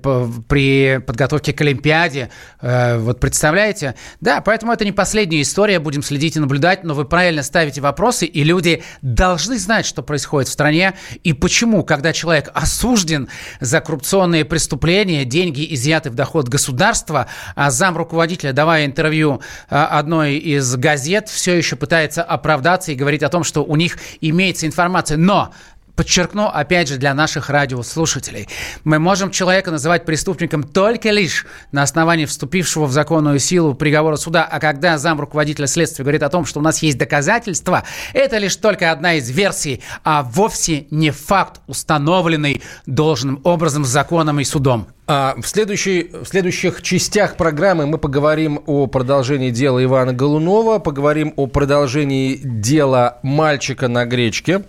при 0.48 0.98
подготовке 0.98 1.52
к 1.52 1.60
Олимпиаде. 1.60 2.30
Вот 2.60 3.20
представляете? 3.20 3.94
Да, 4.20 4.40
поэтому 4.40 4.72
это 4.72 4.84
не 4.84 4.92
последняя 4.92 5.42
история. 5.42 5.78
Будем 5.78 6.02
следить 6.02 6.36
и 6.36 6.40
наблюдать. 6.40 6.84
Но 6.84 6.94
вы 6.94 7.04
правильно 7.04 7.42
ставите 7.42 7.80
вопросы, 7.80 8.26
и 8.26 8.44
люди 8.44 8.82
должны 9.02 9.58
знать, 9.58 9.86
что 9.86 10.02
происходит 10.02 10.48
в 10.48 10.52
стране 10.52 10.94
и 11.24 11.32
почему, 11.32 11.84
когда 11.84 12.07
человек 12.12 12.50
осужден 12.54 13.28
за 13.60 13.80
коррупционные 13.80 14.44
преступления, 14.44 15.24
деньги 15.24 15.66
изъяты 15.74 16.10
в 16.10 16.14
доход 16.14 16.48
государства, 16.48 17.26
а 17.54 17.70
зам 17.70 17.96
руководителя, 17.96 18.52
давая 18.52 18.86
интервью 18.86 19.40
а, 19.68 19.86
одной 19.98 20.36
из 20.36 20.76
газет, 20.76 21.28
все 21.28 21.56
еще 21.56 21.76
пытается 21.76 22.22
оправдаться 22.22 22.92
и 22.92 22.94
говорить 22.94 23.22
о 23.22 23.28
том, 23.28 23.44
что 23.44 23.64
у 23.64 23.76
них 23.76 23.98
имеется 24.20 24.66
информация. 24.66 25.16
Но 25.16 25.52
Подчеркну, 25.98 26.46
опять 26.46 26.86
же, 26.86 26.96
для 26.96 27.12
наших 27.12 27.50
радиослушателей. 27.50 28.48
Мы 28.84 29.00
можем 29.00 29.32
человека 29.32 29.72
называть 29.72 30.04
преступником 30.04 30.62
только 30.62 31.10
лишь 31.10 31.44
на 31.72 31.82
основании 31.82 32.24
вступившего 32.24 32.86
в 32.86 32.92
законную 32.92 33.40
силу 33.40 33.74
приговора 33.74 34.14
суда. 34.14 34.44
А 34.48 34.60
когда 34.60 34.96
зам 34.96 35.20
руководителя 35.20 35.66
следствия 35.66 36.04
говорит 36.04 36.22
о 36.22 36.28
том, 36.28 36.44
что 36.44 36.60
у 36.60 36.62
нас 36.62 36.84
есть 36.84 36.98
доказательства, 36.98 37.82
это 38.12 38.38
лишь 38.38 38.54
только 38.54 38.92
одна 38.92 39.14
из 39.14 39.28
версий, 39.28 39.82
а 40.04 40.22
вовсе 40.22 40.86
не 40.92 41.10
факт, 41.10 41.60
установленный 41.66 42.62
должным 42.86 43.40
образом 43.42 43.84
законом 43.84 44.38
и 44.38 44.44
судом. 44.44 44.86
А 45.08 45.34
в, 45.36 45.48
следующей, 45.48 46.12
в 46.12 46.26
следующих 46.26 46.80
частях 46.80 47.34
программы 47.36 47.86
мы 47.86 47.98
поговорим 47.98 48.62
о 48.66 48.86
продолжении 48.86 49.50
дела 49.50 49.82
Ивана 49.82 50.12
Голунова, 50.12 50.78
поговорим 50.78 51.34
о 51.34 51.48
продолжении 51.48 52.36
дела 52.36 53.18
мальчика 53.24 53.88
на 53.88 54.04
гречке 54.04 54.62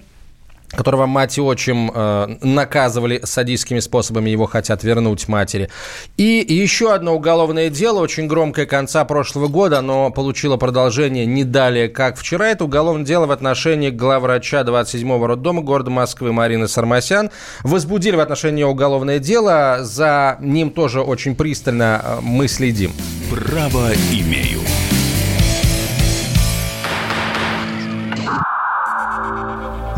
которого 0.72 1.06
мать 1.06 1.38
и 1.38 1.42
отчим 1.42 1.92
э, 1.94 2.38
наказывали 2.42 3.22
садистскими 3.24 3.80
способами, 3.80 4.30
его 4.30 4.46
хотят 4.46 4.84
вернуть 4.84 5.28
матери. 5.28 5.70
И 6.18 6.46
еще 6.48 6.94
одно 6.94 7.16
уголовное 7.16 7.70
дело, 7.70 8.00
очень 8.00 8.28
громкое 8.28 8.66
конца 8.66 9.04
прошлого 9.06 9.48
года, 9.48 9.80
оно 9.80 10.12
получило 10.12 10.58
продолжение 10.58 11.26
не 11.26 11.44
далее, 11.44 11.90
как 11.90 12.18
вчера. 12.18 12.50
Это 12.50 12.66
уголовное 12.66 13.06
дело 13.06 13.26
в 13.26 13.32
отношении 13.32 13.90
главврача 13.90 14.62
27-го 14.62 15.26
роддома 15.28 15.62
города 15.62 15.90
Москвы 15.90 16.32
Марины 16.32 16.68
Сармасян. 16.68 17.32
Возбудили 17.64 18.16
в 18.16 18.20
отношении 18.20 18.64
уголовное 18.64 19.20
дело, 19.20 19.80
за 19.82 20.38
ним 20.40 20.70
тоже 20.72 21.02
очень 21.02 21.36
пристально 21.36 22.02
э, 22.04 22.20
мы 22.22 22.48
следим. 22.48 22.94
Право 23.30 23.92
имею. 24.12 24.60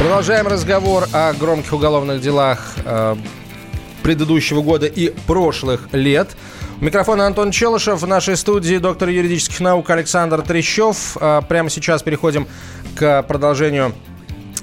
Продолжаем 0.00 0.46
разговор 0.46 1.04
о 1.12 1.34
громких 1.34 1.74
уголовных 1.74 2.22
делах 2.22 2.72
э, 2.86 3.16
предыдущего 4.02 4.62
года 4.62 4.86
и 4.86 5.10
прошлых 5.26 5.90
лет. 5.92 6.38
У 6.80 6.84
микрофона 6.86 7.26
Антон 7.26 7.50
Челышев. 7.50 8.00
В 8.00 8.06
нашей 8.06 8.38
студии 8.38 8.78
доктор 8.78 9.10
юридических 9.10 9.60
наук 9.60 9.90
Александр 9.90 10.40
Трещев. 10.40 11.18
Э, 11.20 11.42
прямо 11.46 11.68
сейчас 11.68 12.02
переходим 12.02 12.48
к 12.94 13.22
продолжению 13.24 13.92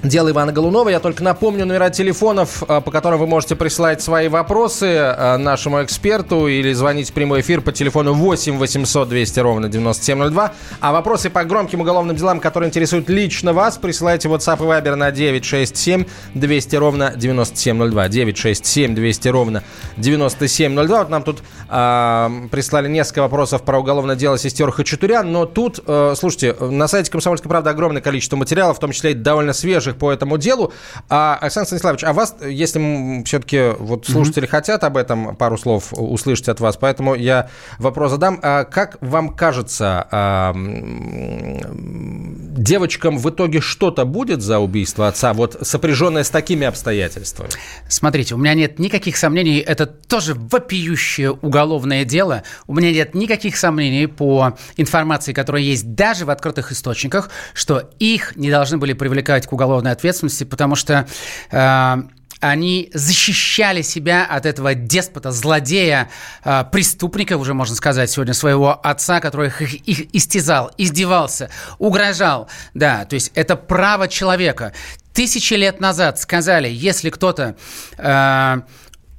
Дело 0.02 0.30
Ивана 0.30 0.52
Голунова. 0.52 0.90
Я 0.90 1.00
только 1.00 1.24
напомню 1.24 1.66
номера 1.66 1.90
телефонов, 1.90 2.62
э, 2.68 2.80
по 2.80 2.90
которым 2.92 3.18
вы 3.18 3.26
можете 3.26 3.56
присылать 3.56 4.00
свои 4.00 4.28
вопросы 4.28 4.86
э, 4.86 5.36
нашему 5.38 5.82
эксперту 5.82 6.46
или 6.46 6.72
звонить 6.72 7.10
в 7.10 7.12
прямой 7.12 7.40
эфир 7.40 7.62
по 7.62 7.72
телефону 7.72 8.14
8 8.14 8.58
800 8.58 9.08
200 9.08 9.40
ровно 9.40 9.68
9702. 9.68 10.52
А 10.80 10.92
вопросы 10.92 11.30
по 11.30 11.42
громким 11.42 11.80
уголовным 11.80 12.14
делам, 12.14 12.38
которые 12.38 12.68
интересуют 12.68 13.08
лично 13.08 13.52
вас, 13.52 13.76
присылайте 13.76 14.28
в 14.28 14.34
WhatsApp 14.34 14.58
и 14.58 14.68
Viber 14.68 14.94
на 14.94 15.10
967 15.10 16.04
200 16.34 16.76
ровно 16.76 17.12
9702. 17.16 18.08
967 18.08 18.94
200 18.94 19.28
ровно 19.28 19.64
9702. 19.96 20.98
Вот 20.98 21.10
нам 21.10 21.24
тут 21.24 21.38
э, 21.68 22.30
прислали 22.52 22.88
несколько 22.88 23.22
вопросов 23.22 23.62
про 23.62 23.80
уголовное 23.80 24.14
дело 24.14 24.38
сестер 24.38 24.70
Хачатурян, 24.70 25.32
но 25.32 25.44
тут, 25.44 25.80
э, 25.84 26.14
слушайте, 26.16 26.54
на 26.60 26.86
сайте 26.86 27.10
«Комсомольской 27.10 27.48
правды» 27.48 27.70
огромное 27.70 28.00
количество 28.00 28.36
материалов, 28.36 28.76
в 28.76 28.80
том 28.80 28.92
числе 28.92 29.10
и 29.10 29.14
довольно 29.14 29.52
свежих 29.52 29.87
свежих 29.88 29.98
по 29.98 30.12
этому 30.12 30.38
делу. 30.38 30.72
А, 31.08 31.38
Александр 31.40 31.66
Станиславович, 31.66 32.04
а 32.04 32.12
вас, 32.12 32.36
если 32.46 33.22
все-таки 33.24 33.74
вот 33.78 34.06
слушатели 34.06 34.46
mm-hmm. 34.46 34.50
хотят 34.50 34.84
об 34.84 34.96
этом 34.96 35.36
пару 35.36 35.58
слов 35.58 35.92
услышать 35.92 36.48
от 36.48 36.60
вас, 36.60 36.76
поэтому 36.76 37.14
я 37.14 37.48
вопрос 37.78 38.10
задам. 38.10 38.38
А 38.42 38.64
как 38.64 38.98
вам 39.00 39.34
кажется, 39.34 40.06
а, 40.10 40.54
девочкам 42.58 43.18
в 43.18 43.28
итоге 43.30 43.60
что-то 43.60 44.04
будет 44.04 44.42
за 44.42 44.58
убийство 44.58 45.08
отца, 45.08 45.32
вот 45.32 45.56
сопряженное 45.62 46.24
с 46.24 46.30
такими 46.30 46.66
обстоятельствами? 46.66 47.50
Смотрите, 47.88 48.34
у 48.34 48.38
меня 48.38 48.54
нет 48.54 48.78
никаких 48.78 49.16
сомнений, 49.16 49.58
это 49.58 49.86
тоже 49.86 50.34
вопиющее 50.34 51.32
уголовное 51.32 52.04
дело. 52.04 52.42
У 52.66 52.74
меня 52.74 52.92
нет 52.92 53.14
никаких 53.14 53.56
сомнений 53.56 54.06
по 54.06 54.56
информации, 54.76 55.32
которая 55.32 55.62
есть 55.62 55.94
даже 55.94 56.24
в 56.24 56.30
открытых 56.30 56.72
источниках, 56.72 57.30
что 57.54 57.90
их 57.98 58.36
не 58.36 58.50
должны 58.50 58.78
были 58.78 58.92
привлекать 58.92 59.46
к 59.46 59.52
уголовному 59.52 59.77
уголовной 59.78 59.92
ответственности, 59.92 60.44
потому 60.44 60.74
что 60.74 61.06
э, 61.50 61.96
они 62.40 62.90
защищали 62.94 63.82
себя 63.82 64.26
от 64.26 64.46
этого 64.46 64.74
деспота, 64.74 65.30
злодея, 65.30 66.08
э, 66.44 66.64
преступника, 66.70 67.36
уже 67.36 67.54
можно 67.54 67.74
сказать 67.74 68.10
сегодня, 68.10 68.34
своего 68.34 68.78
отца, 68.82 69.20
который 69.20 69.48
их, 69.48 69.60
их 69.88 70.14
истязал, 70.14 70.70
издевался, 70.78 71.50
угрожал. 71.78 72.48
Да, 72.74 73.04
то 73.04 73.14
есть 73.14 73.32
это 73.34 73.56
право 73.56 74.08
человека. 74.08 74.72
Тысячи 75.12 75.54
лет 75.54 75.80
назад 75.80 76.18
сказали, 76.18 76.68
если 76.68 77.10
кто-то... 77.10 77.56
Э, 77.96 78.62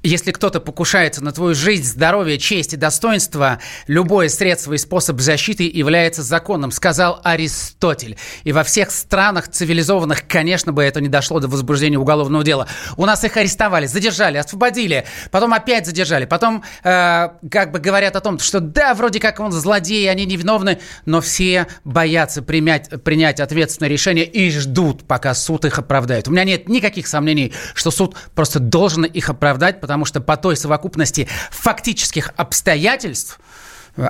если 0.04 0.32
кто-то 0.32 0.62
покушается 0.62 1.24
на 1.24 1.32
твою 1.32 1.56
жизнь, 1.56 1.84
здоровье, 1.84 2.38
честь 2.38 2.74
и 2.74 2.78
достоинство, 2.78 3.60
любое 3.88 4.30
средство 4.30 4.74
и 4.74 4.78
способ 4.78 5.20
защиты 5.20 5.70
является 5.70 6.24
законным, 6.24 6.72
сказал 6.72 7.20
Аристотель. 7.24 8.18
И 8.44 8.54
во 8.54 8.64
всех 8.64 8.92
странах 8.92 9.50
цивилизованных, 9.50 10.26
конечно 10.28 10.72
бы, 10.72 10.84
это 10.84 11.02
не 11.02 11.10
дошло 11.10 11.40
до 11.40 11.48
возбуждения 11.48 11.98
уголовного 11.98 12.44
дела. 12.44 12.68
У 12.96 13.06
нас 13.06 13.24
их 13.24 13.36
арестовали, 13.36 13.88
задержали, 13.88 14.38
освободили, 14.38 15.06
потом 15.32 15.54
опять 15.54 15.86
задержали, 15.86 16.26
потом 16.26 16.64
э, 16.84 17.30
как 17.52 17.72
бы 17.72 17.80
говорят 17.80 18.16
о 18.16 18.22
том, 18.22 18.40
что 18.40 18.62
да, 18.62 18.94
вроде 18.94 19.20
как 19.20 19.40
он 19.40 19.52
злодей, 19.52 20.10
они 20.10 20.26
невиновны, 20.26 20.80
но 21.06 21.20
все 21.20 21.68
боятся 21.84 22.42
принять, 22.42 23.04
принять 23.04 23.42
ответственное 23.42 23.90
решение 23.90 24.26
и 24.26 24.50
ждут, 24.50 25.06
пока 25.06 25.34
суд 25.34 25.66
их 25.66 25.78
оправдает. 25.78 26.30
У 26.30 26.32
меня 26.32 26.46
нет 26.46 26.70
никаких 26.70 27.08
сомнений, 27.08 27.54
что 27.74 27.92
суд 27.92 28.16
просто 28.34 28.60
должен 28.60 29.04
их 29.04 29.30
оправдать, 29.30 29.82
потому 29.90 30.06
что 30.06 30.22
по 30.22 30.38
той 30.38 30.56
совокупности 30.56 31.28
фактических 31.50 32.32
обстоятельств 32.38 33.40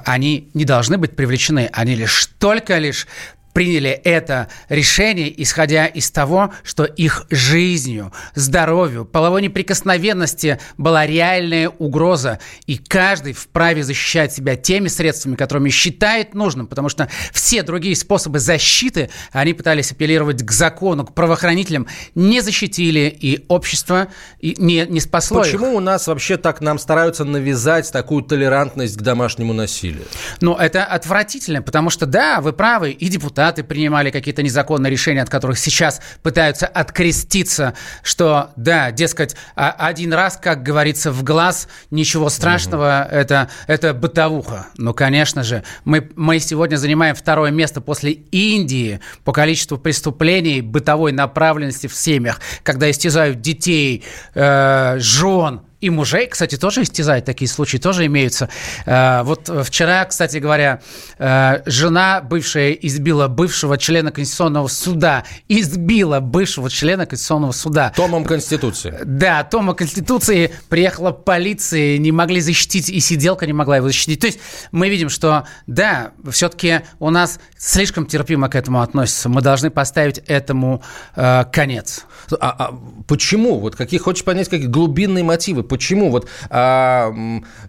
они 0.03 0.49
не 0.53 0.65
должны 0.65 0.97
быть 0.97 1.15
привлечены. 1.15 1.69
Они 1.71 1.95
лишь 1.95 2.25
только 2.37 2.77
лишь 2.79 3.07
приняли 3.53 3.89
это 3.89 4.47
решение, 4.69 5.41
исходя 5.41 5.85
из 5.87 6.11
того, 6.11 6.53
что 6.63 6.83
их 6.83 7.25
жизнью, 7.29 8.13
здоровью, 8.35 9.05
половой 9.05 9.41
неприкосновенности 9.41 10.59
была 10.77 11.05
реальная 11.05 11.69
угроза, 11.69 12.39
и 12.67 12.77
каждый 12.77 13.33
вправе 13.33 13.83
защищать 13.83 14.33
себя 14.33 14.55
теми 14.55 14.87
средствами, 14.87 15.35
которыми 15.35 15.69
считает 15.69 16.33
нужным, 16.35 16.67
потому 16.67 16.89
что 16.89 17.09
все 17.31 17.63
другие 17.63 17.95
способы 17.95 18.39
защиты, 18.39 19.09
они 19.31 19.53
пытались 19.53 19.91
апеллировать 19.91 20.43
к 20.43 20.51
закону, 20.51 21.05
к 21.05 21.13
правоохранителям, 21.13 21.87
не 22.15 22.41
защитили, 22.41 23.15
и 23.19 23.45
общество 23.47 24.07
не, 24.41 24.85
не 24.87 24.99
спасло 24.99 25.41
Почему 25.41 25.71
их. 25.71 25.77
у 25.77 25.79
нас 25.79 26.07
вообще 26.07 26.37
так 26.37 26.61
нам 26.61 26.79
стараются 26.79 27.25
навязать 27.25 27.91
такую 27.91 28.23
толерантность 28.23 28.97
к 28.97 29.01
домашнему 29.01 29.53
насилию? 29.53 30.05
Ну, 30.41 30.55
это 30.55 30.85
отвратительно, 30.85 31.61
потому 31.61 31.89
что, 31.89 32.05
да, 32.05 32.41
вы 32.41 32.53
правы, 32.53 32.91
и 32.91 33.07
депутаты 33.07 33.38
принимали 33.63 34.11
какие-то 34.11 34.43
незаконные 34.43 34.91
решения, 34.91 35.21
от 35.21 35.29
которых 35.29 35.57
сейчас 35.57 36.01
пытаются 36.23 36.67
откреститься, 36.67 37.73
что, 38.03 38.51
да, 38.55 38.91
дескать, 38.91 39.35
а, 39.55 39.71
один 39.71 40.13
раз, 40.13 40.37
как 40.41 40.63
говорится, 40.63 41.11
в 41.11 41.23
глаз, 41.23 41.67
ничего 41.91 42.29
страшного, 42.29 43.05
угу. 43.07 43.15
это, 43.15 43.49
это 43.67 43.93
бытовуха. 43.93 44.67
Ну, 44.77 44.93
конечно 44.93 45.43
же, 45.43 45.63
мы, 45.85 46.09
мы 46.15 46.39
сегодня 46.39 46.77
занимаем 46.77 47.15
второе 47.15 47.51
место 47.51 47.81
после 47.81 48.11
Индии 48.11 48.99
по 49.23 49.31
количеству 49.31 49.77
преступлений 49.77 50.61
бытовой 50.61 51.11
направленности 51.11 51.87
в 51.87 51.95
семьях, 51.95 52.39
когда 52.63 52.89
истязают 52.89 53.41
детей, 53.41 54.03
э, 54.33 54.95
жен, 54.99 55.61
и 55.81 55.89
мужей, 55.89 56.27
кстати, 56.27 56.57
тоже 56.57 56.83
истязают, 56.83 57.25
такие 57.25 57.47
случаи 57.47 57.77
тоже 57.77 58.05
имеются. 58.05 58.49
Э, 58.85 59.23
вот 59.23 59.49
вчера, 59.63 60.05
кстати 60.05 60.37
говоря, 60.37 60.81
э, 61.17 61.61
жена 61.65 62.21
бывшая 62.21 62.71
избила 62.71 63.27
бывшего 63.27 63.77
члена 63.77 64.11
Конституционного 64.11 64.67
суда, 64.67 65.23
избила 65.47 66.19
бывшего 66.19 66.69
члена 66.69 67.05
Конституционного 67.05 67.51
суда. 67.51 67.93
Томом 67.95 68.25
Конституции. 68.25 68.93
Да, 69.03 69.43
томом 69.43 69.75
Конституции 69.75 70.53
приехала 70.67 71.11
полиция, 71.11 71.97
не 71.97 72.11
могли 72.11 72.41
защитить, 72.41 72.89
и 72.89 72.99
сиделка 72.99 73.45
не 73.45 73.53
могла 73.53 73.77
его 73.77 73.87
защитить. 73.87 74.19
То 74.19 74.27
есть 74.27 74.39
мы 74.71 74.89
видим, 74.89 75.09
что, 75.09 75.45
да, 75.67 76.11
все-таки 76.31 76.81
у 76.99 77.09
нас 77.09 77.39
слишком 77.57 78.05
терпимо 78.05 78.49
к 78.49 78.55
этому 78.55 78.81
относятся. 78.81 79.29
Мы 79.29 79.41
должны 79.41 79.69
поставить 79.69 80.19
этому 80.27 80.83
э, 81.15 81.45
конец. 81.51 82.05
А, 82.39 82.55
а 82.57 82.79
почему? 83.07 83.59
Вот 83.59 83.75
какие 83.75 83.99
хочешь 83.99 84.23
понять, 84.23 84.49
какие 84.49 84.67
глубинные 84.67 85.23
мотивы? 85.23 85.63
Почему? 85.69 86.09
Вот 86.09 86.27
а, 86.49 87.11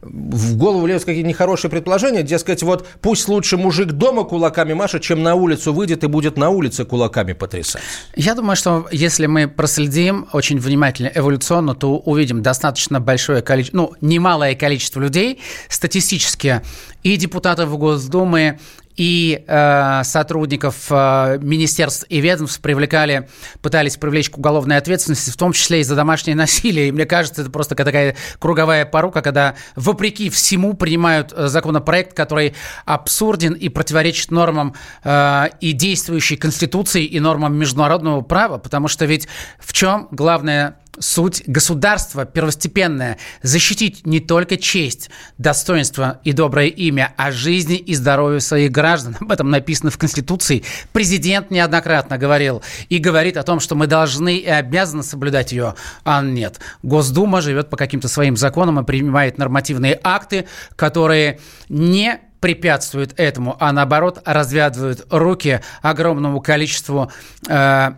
в 0.02 0.56
голову 0.56 0.86
лезут 0.86 1.04
какие-то 1.04 1.28
нехорошие 1.28 1.70
предположения, 1.70 2.22
дескать, 2.22 2.62
вот 2.62 2.86
пусть 3.00 3.28
лучше 3.28 3.56
мужик 3.56 3.92
дома 3.92 4.24
кулаками 4.24 4.72
машет, 4.72 5.02
чем 5.02 5.22
на 5.22 5.34
улицу 5.34 5.72
выйдет 5.72 6.02
и 6.02 6.06
будет 6.08 6.36
на 6.36 6.50
улице 6.50 6.84
кулаками 6.84 7.34
потрясать. 7.34 7.82
Я 8.16 8.34
думаю, 8.34 8.56
что 8.56 8.88
если 8.90 9.26
мы 9.26 9.46
проследим 9.46 10.26
очень 10.32 10.58
внимательно 10.58 11.12
эволюционно, 11.14 11.74
то 11.74 11.98
увидим 11.98 12.42
достаточно 12.42 13.00
большое 13.00 13.42
количество, 13.42 13.76
ну, 13.76 13.92
немалое 14.00 14.54
количество 14.54 15.00
людей 15.00 15.40
статистически 15.68 16.62
и 17.02 17.16
депутатов 17.16 17.76
Госдумы, 17.78 18.58
и 18.96 19.44
э, 19.46 20.02
сотрудников 20.04 20.86
э, 20.90 21.38
министерств 21.40 22.04
и 22.08 22.20
ведомств 22.20 22.60
привлекали, 22.60 23.28
пытались 23.62 23.96
привлечь 23.96 24.30
к 24.30 24.38
уголовной 24.38 24.76
ответственности, 24.76 25.30
в 25.30 25.36
том 25.36 25.52
числе 25.52 25.80
и 25.80 25.82
за 25.82 25.94
домашнее 25.96 26.36
насилие. 26.36 26.88
И 26.88 26.92
мне 26.92 27.06
кажется, 27.06 27.42
это 27.42 27.50
просто 27.50 27.74
такая 27.74 28.16
круговая 28.38 28.84
порука, 28.84 29.22
когда 29.22 29.54
вопреки 29.76 30.28
всему 30.30 30.74
принимают 30.74 31.32
э, 31.32 31.48
законопроект, 31.48 32.14
который 32.14 32.54
абсурден 32.84 33.54
и 33.54 33.68
противоречит 33.68 34.30
нормам 34.30 34.74
э, 35.04 35.48
и 35.60 35.72
действующей 35.72 36.36
Конституции, 36.36 37.04
и 37.04 37.20
нормам 37.20 37.56
международного 37.56 38.20
права, 38.20 38.58
потому 38.58 38.88
что 38.88 39.06
ведь 39.06 39.28
в 39.58 39.72
чем 39.72 40.08
главное 40.10 40.76
суть 41.00 41.42
государства 41.46 42.24
первостепенная– 42.24 43.18
защитить 43.42 44.06
не 44.06 44.20
только 44.20 44.56
честь, 44.56 45.10
достоинство 45.38 46.20
и 46.24 46.32
доброе 46.32 46.68
имя, 46.68 47.12
а 47.16 47.32
жизни 47.32 47.76
и 47.76 47.94
здоровье 47.94 48.40
своих 48.40 48.70
граждан. 48.70 49.16
Об 49.20 49.32
этом 49.32 49.50
написано 49.50 49.90
в 49.90 49.98
Конституции. 49.98 50.62
Президент 50.92 51.50
неоднократно 51.50 52.18
говорил 52.18 52.62
и 52.88 52.98
говорит 52.98 53.36
о 53.36 53.42
том, 53.42 53.60
что 53.60 53.74
мы 53.74 53.86
должны 53.86 54.36
и 54.36 54.46
обязаны 54.46 55.02
соблюдать 55.02 55.52
ее, 55.52 55.74
а 56.04 56.22
нет. 56.22 56.60
Госдума 56.82 57.40
живет 57.40 57.70
по 57.70 57.76
каким-то 57.76 58.08
своим 58.08 58.36
законам 58.36 58.78
и 58.78 58.84
принимает 58.84 59.38
нормативные 59.38 59.98
акты, 60.02 60.46
которые 60.76 61.40
не 61.68 62.20
препятствуют 62.40 63.14
этому, 63.18 63.56
а 63.60 63.72
наоборот 63.72 64.22
развязывают 64.24 65.06
руки 65.10 65.60
огромному 65.82 66.40
количеству 66.40 67.12
э, 67.48 67.92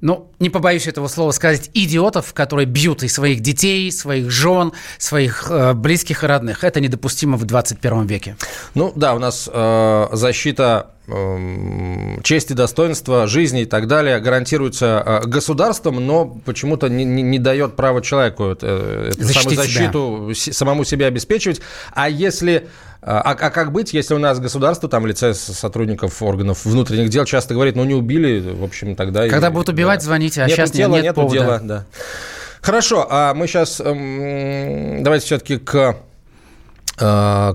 ну, 0.00 0.30
не 0.38 0.48
побоюсь 0.50 0.86
этого 0.86 1.08
слова 1.08 1.32
сказать, 1.32 1.70
идиотов, 1.74 2.32
которые 2.32 2.66
бьют 2.66 3.02
и 3.02 3.08
своих 3.08 3.40
детей, 3.40 3.90
своих 3.90 4.30
жен, 4.30 4.72
своих 4.98 5.50
э, 5.50 5.72
близких 5.74 6.22
и 6.22 6.26
родных. 6.26 6.62
Это 6.62 6.80
недопустимо 6.80 7.36
в 7.36 7.44
21 7.44 8.06
веке. 8.06 8.36
Ну 8.74 8.92
да, 8.94 9.14
у 9.14 9.18
нас 9.18 9.48
э, 9.52 10.08
защита 10.12 10.90
э, 11.08 12.20
чести, 12.22 12.52
достоинства, 12.52 13.26
жизни 13.26 13.62
и 13.62 13.64
так 13.64 13.86
далее 13.86 14.20
гарантируется 14.20 15.02
э, 15.04 15.26
государством, 15.26 16.06
но 16.06 16.26
почему-то 16.44 16.88
не, 16.88 17.04
не, 17.04 17.22
не 17.22 17.38
дает 17.38 17.76
права 17.76 18.02
человеку 18.02 18.56
э, 18.60 19.10
эту 19.12 19.24
самозащиту 19.24 20.32
себя. 20.34 20.52
самому 20.54 20.84
себя 20.84 21.06
обеспечивать. 21.06 21.60
А 21.92 22.08
если 22.08 22.68
а, 23.00 23.20
а, 23.20 23.30
а 23.30 23.50
как 23.50 23.72
быть, 23.72 23.92
если 23.94 24.14
у 24.14 24.18
нас 24.18 24.40
государство, 24.40 24.88
там, 24.88 25.06
лице 25.06 25.32
сотрудников 25.32 26.20
органов 26.20 26.64
внутренних 26.64 27.10
дел 27.10 27.24
часто 27.24 27.54
говорит, 27.54 27.76
ну, 27.76 27.84
не 27.84 27.94
убили, 27.94 28.40
в 28.40 28.64
общем, 28.64 28.96
тогда... 28.96 29.28
Когда 29.28 29.48
и, 29.48 29.50
будут 29.50 29.68
убивать, 29.68 30.00
да. 30.00 30.04
звоните, 30.06 30.42
а 30.42 30.46
нет 30.46 30.56
сейчас 30.56 30.72
тела, 30.72 30.94
нет, 30.96 31.04
нет 31.04 31.14
повода. 31.14 31.34
дела, 31.34 31.60
да. 31.62 31.86
Хорошо, 32.60 33.06
а 33.08 33.34
мы 33.34 33.46
сейчас 33.46 33.80
эм, 33.80 35.04
давайте 35.04 35.26
все-таки 35.26 35.58
к, 35.58 35.96
э, 37.00 37.54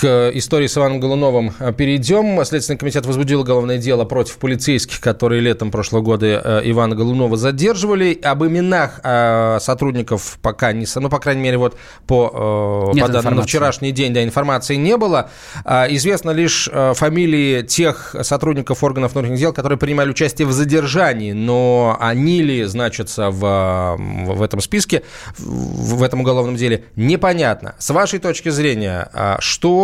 к 0.00 0.30
истории 0.34 0.66
с 0.66 0.76
Иваном 0.76 0.98
Голуновым 0.98 1.54
э, 1.58 1.72
перейдем. 1.72 2.44
Следственный 2.44 2.78
комитет 2.78 3.06
возбудил 3.06 3.40
уголовное 3.42 3.78
дело 3.78 4.04
против 4.04 4.38
полицейских, 4.38 5.00
которые 5.00 5.40
летом 5.40 5.70
прошлого 5.70 6.02
года 6.02 6.26
э, 6.26 6.60
Ивана 6.64 6.96
Голунова 6.96 7.36
задерживали. 7.36 8.18
Об 8.22 8.44
именах 8.44 9.00
э, 9.04 9.58
сотрудников 9.60 10.38
пока 10.42 10.72
не... 10.72 10.86
Ну, 10.96 11.08
по 11.08 11.18
крайней 11.18 11.42
мере, 11.42 11.58
вот 11.58 11.76
по, 12.06 12.92
по 12.92 13.08
данным 13.08 13.36
на 13.36 13.42
вчерашний 13.42 13.92
день 13.92 14.12
да, 14.12 14.24
информации 14.24 14.76
не 14.76 14.96
было. 14.96 15.30
Известно 15.64 16.30
лишь 16.30 16.68
фамилии 16.94 17.62
тех 17.62 18.16
сотрудников 18.22 18.82
органов 18.82 19.12
внутренних 19.12 19.38
дел, 19.38 19.52
которые 19.52 19.78
принимали 19.78 20.10
участие 20.10 20.46
в 20.46 20.52
задержании, 20.52 21.32
но 21.32 21.96
они 22.00 22.42
ли 22.42 22.64
значатся 22.64 23.30
в, 23.30 23.96
в 23.98 24.42
этом 24.42 24.60
списке, 24.60 25.02
в 25.38 26.02
этом 26.02 26.20
уголовном 26.20 26.56
деле, 26.56 26.84
непонятно. 26.96 27.74
С 27.78 27.90
вашей 27.90 28.18
точки 28.18 28.48
зрения, 28.48 29.08
что 29.40 29.83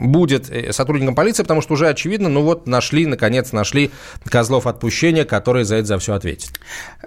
будет 0.00 0.74
сотрудником 0.74 1.14
полиции, 1.14 1.42
потому 1.42 1.62
что 1.62 1.74
уже 1.74 1.88
очевидно, 1.88 2.28
ну 2.28 2.42
вот 2.42 2.66
нашли, 2.66 3.06
наконец 3.06 3.52
нашли 3.52 3.90
козлов 4.28 4.66
отпущения, 4.66 5.24
которые 5.24 5.64
за 5.64 5.76
это 5.76 5.86
за 5.86 5.98
все 5.98 6.14
ответят. 6.14 6.50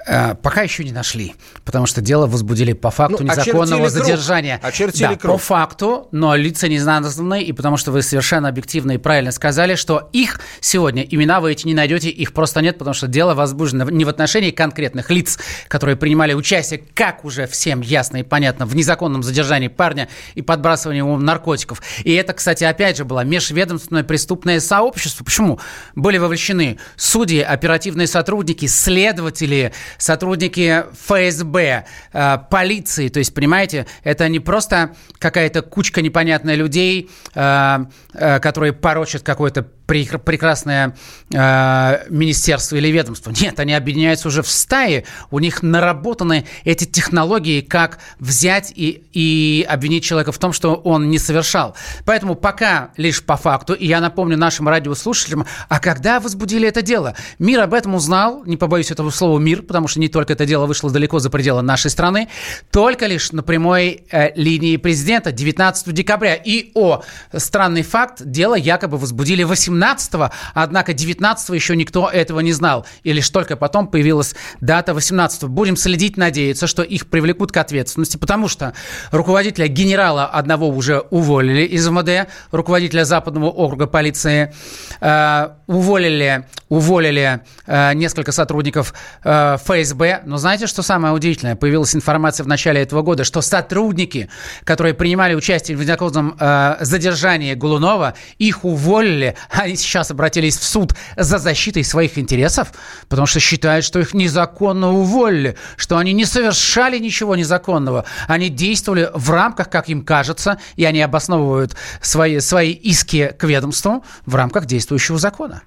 Э, 0.07 0.35
пока 0.35 0.61
еще 0.61 0.83
не 0.83 0.91
нашли, 0.91 1.35
потому 1.65 1.85
что 1.85 2.01
дело 2.01 2.27
возбудили 2.27 2.73
по 2.73 2.91
факту 2.91 3.23
ну, 3.23 3.29
незаконного 3.29 3.89
задержания. 3.89 4.57
Круг. 4.57 4.73
Очертили 4.73 5.07
да, 5.07 5.15
круг. 5.15 5.33
по 5.33 5.37
факту, 5.37 6.07
но 6.11 6.35
лица 6.35 6.67
не 6.67 6.79
названы, 6.79 7.43
и 7.43 7.51
потому 7.51 7.77
что 7.77 7.91
вы 7.91 8.01
совершенно 8.01 8.47
объективно 8.47 8.93
и 8.93 8.97
правильно 8.97 9.31
сказали, 9.31 9.75
что 9.75 10.09
их 10.13 10.39
сегодня, 10.61 11.03
имена 11.03 11.41
вы 11.41 11.51
эти 11.51 11.67
не 11.67 11.73
найдете, 11.73 12.09
их 12.09 12.33
просто 12.33 12.61
нет, 12.61 12.77
потому 12.77 12.93
что 12.93 13.07
дело 13.07 13.33
возбуждено 13.33 13.89
не 13.89 14.05
в 14.05 14.09
отношении 14.09 14.51
конкретных 14.51 15.09
лиц, 15.11 15.37
которые 15.67 15.97
принимали 15.97 16.33
участие, 16.33 16.81
как 16.93 17.25
уже 17.25 17.47
всем 17.47 17.81
ясно 17.81 18.17
и 18.17 18.23
понятно, 18.23 18.65
в 18.65 18.75
незаконном 18.75 19.23
задержании 19.23 19.67
парня 19.67 20.07
и 20.35 20.41
подбрасывании 20.41 20.99
ему 20.99 21.16
наркотиков. 21.25 21.81
И 22.03 22.13
это, 22.13 22.33
кстати, 22.33 22.63
опять 22.63 22.97
же 22.97 23.05
было 23.05 23.23
межведомственное 23.23 24.03
преступное 24.03 24.59
сообщество. 24.59 25.23
Почему? 25.23 25.59
Были 25.95 26.17
вовлечены 26.17 26.79
судьи, 26.95 27.41
оперативные 27.41 28.07
сотрудники, 28.07 28.65
следователи, 28.65 29.73
сотрудники 29.97 30.85
ФСБ, 31.05 31.85
э, 32.13 32.37
полиции. 32.49 33.09
То 33.09 33.19
есть, 33.19 33.33
понимаете, 33.33 33.87
это 34.03 34.27
не 34.29 34.39
просто 34.39 34.95
какая-то 35.19 35.61
кучка 35.61 36.01
непонятных 36.01 36.57
людей, 36.57 37.09
э, 37.35 37.85
э, 38.13 38.39
которые 38.39 38.73
порочат 38.73 39.23
какое-то 39.23 39.67
прекрасное 39.87 40.95
э, 41.33 42.05
министерство 42.09 42.75
или 42.75 42.89
ведомство. 42.89 43.31
Нет, 43.31 43.59
они 43.59 43.73
объединяются 43.73 44.27
уже 44.27 44.43
в 44.43 44.49
стаи. 44.49 45.05
У 45.31 45.39
них 45.39 45.63
наработаны 45.63 46.45
эти 46.65 46.83
технологии, 46.85 47.61
как 47.61 47.99
взять 48.19 48.71
и, 48.75 49.03
и 49.13 49.65
обвинить 49.67 50.03
человека 50.03 50.31
в 50.31 50.37
том, 50.37 50.53
что 50.53 50.75
он 50.75 51.09
не 51.09 51.17
совершал. 51.17 51.75
Поэтому 52.05 52.35
пока 52.35 52.91
лишь 52.97 53.23
по 53.23 53.37
факту, 53.37 53.73
и 53.73 53.87
я 53.87 54.01
напомню 54.01 54.37
нашим 54.37 54.67
радиослушателям, 54.67 55.45
а 55.69 55.79
когда 55.79 56.19
возбудили 56.19 56.67
это 56.67 56.81
дело? 56.81 57.15
Мир 57.39 57.61
об 57.61 57.73
этом 57.73 57.95
узнал, 57.95 58.43
не 58.45 58.57
побоюсь 58.57 58.91
этого 58.91 59.09
слова 59.09 59.39
«мир», 59.39 59.61
потому 59.61 59.87
что 59.87 59.99
не 59.99 60.09
только 60.09 60.33
это 60.33 60.45
дело 60.45 60.65
вышло 60.65 60.91
далеко 60.91 61.19
за 61.19 61.29
пределы 61.29 61.61
нашей 61.61 61.89
страны, 61.89 62.27
только 62.71 63.05
лишь 63.07 63.31
на 63.31 63.41
прямой 63.41 64.03
э, 64.11 64.33
линии 64.35 64.77
президента 64.77 65.31
19 65.31 65.93
декабря. 65.93 66.35
И 66.35 66.71
о, 66.73 67.03
странный 67.33 67.83
факт, 67.83 68.21
дело 68.23 68.55
якобы 68.55 68.97
возбудили 68.97 69.43
18-го, 69.77 70.31
однако 70.53 70.91
19-го 70.91 71.53
еще 71.53 71.75
никто 71.75 72.09
этого 72.09 72.39
не 72.39 72.53
знал. 72.53 72.85
И 73.03 73.13
лишь 73.13 73.29
только 73.29 73.55
потом 73.55 73.87
появилась 73.87 74.35
дата 74.61 74.91
18-го. 74.91 75.47
Будем 75.47 75.75
следить, 75.75 76.17
надеяться, 76.17 76.67
что 76.67 76.83
их 76.83 77.07
привлекут 77.07 77.51
к 77.51 77.57
ответственности, 77.57 78.17
потому 78.17 78.47
что 78.47 78.73
руководителя 79.11 79.67
генерала 79.67 80.25
одного 80.25 80.67
уже 80.67 80.99
уволили 81.09 81.63
из 81.63 81.87
МВД, 81.87 82.29
руководителя 82.51 83.05
Западного 83.05 83.49
округа 83.49 83.87
полиции 83.87 84.53
э, 85.01 85.49
уволили, 85.67 86.45
уволили 86.69 87.41
э, 87.65 87.93
несколько 87.93 88.31
сотрудников 88.31 88.93
э, 89.23 89.57
ФСБ. 89.57 90.21
Но 90.25 90.37
знаете, 90.37 90.67
что 90.67 90.81
самое 90.81 91.13
удивительное? 91.13 91.55
Появилась 91.55 91.95
информация 91.95 92.43
в 92.43 92.47
начале 92.47 92.81
этого 92.81 93.01
года, 93.01 93.23
что 93.23 93.41
сотрудники, 93.41 94.29
которые 94.63 94.93
принимали 94.93 95.35
участие 95.35 95.77
в 95.77 95.81
незаконном 95.81 96.35
э, 96.39 96.77
задержании 96.81 97.53
Голунова, 97.53 98.15
их 98.37 98.65
уволили. 98.65 99.35
Они 99.67 99.75
сейчас 99.75 100.09
обратились 100.11 100.57
в 100.57 100.63
суд 100.63 100.93
за 101.17 101.39
защитой 101.39 101.83
своих 101.83 102.17
интересов, 102.17 102.71
потому 103.09 103.27
что 103.27 103.41
считают, 103.41 103.83
что 103.83 103.99
их 103.99 104.13
незаконно 104.13 104.93
уволили, 104.93 105.57
что 105.75 105.97
они 105.97 106.13
не 106.13 106.23
совершали 106.23 106.97
ничего 106.99 107.35
незаконного. 107.35 108.05
Они 108.29 108.47
действовали 108.47 109.11
в 109.13 109.29
рамках, 109.29 109.69
как 109.69 109.89
им 109.89 110.05
кажется, 110.05 110.57
и 110.77 110.85
они 110.85 111.01
обосновывают 111.01 111.75
свои, 111.99 112.39
свои 112.39 112.71
иски 112.71 113.35
к 113.37 113.43
ведомству 113.43 114.05
в 114.25 114.35
рамках 114.35 114.67
действующего 114.67 115.19
закона. 115.19 115.63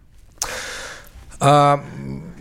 А, 1.39 1.85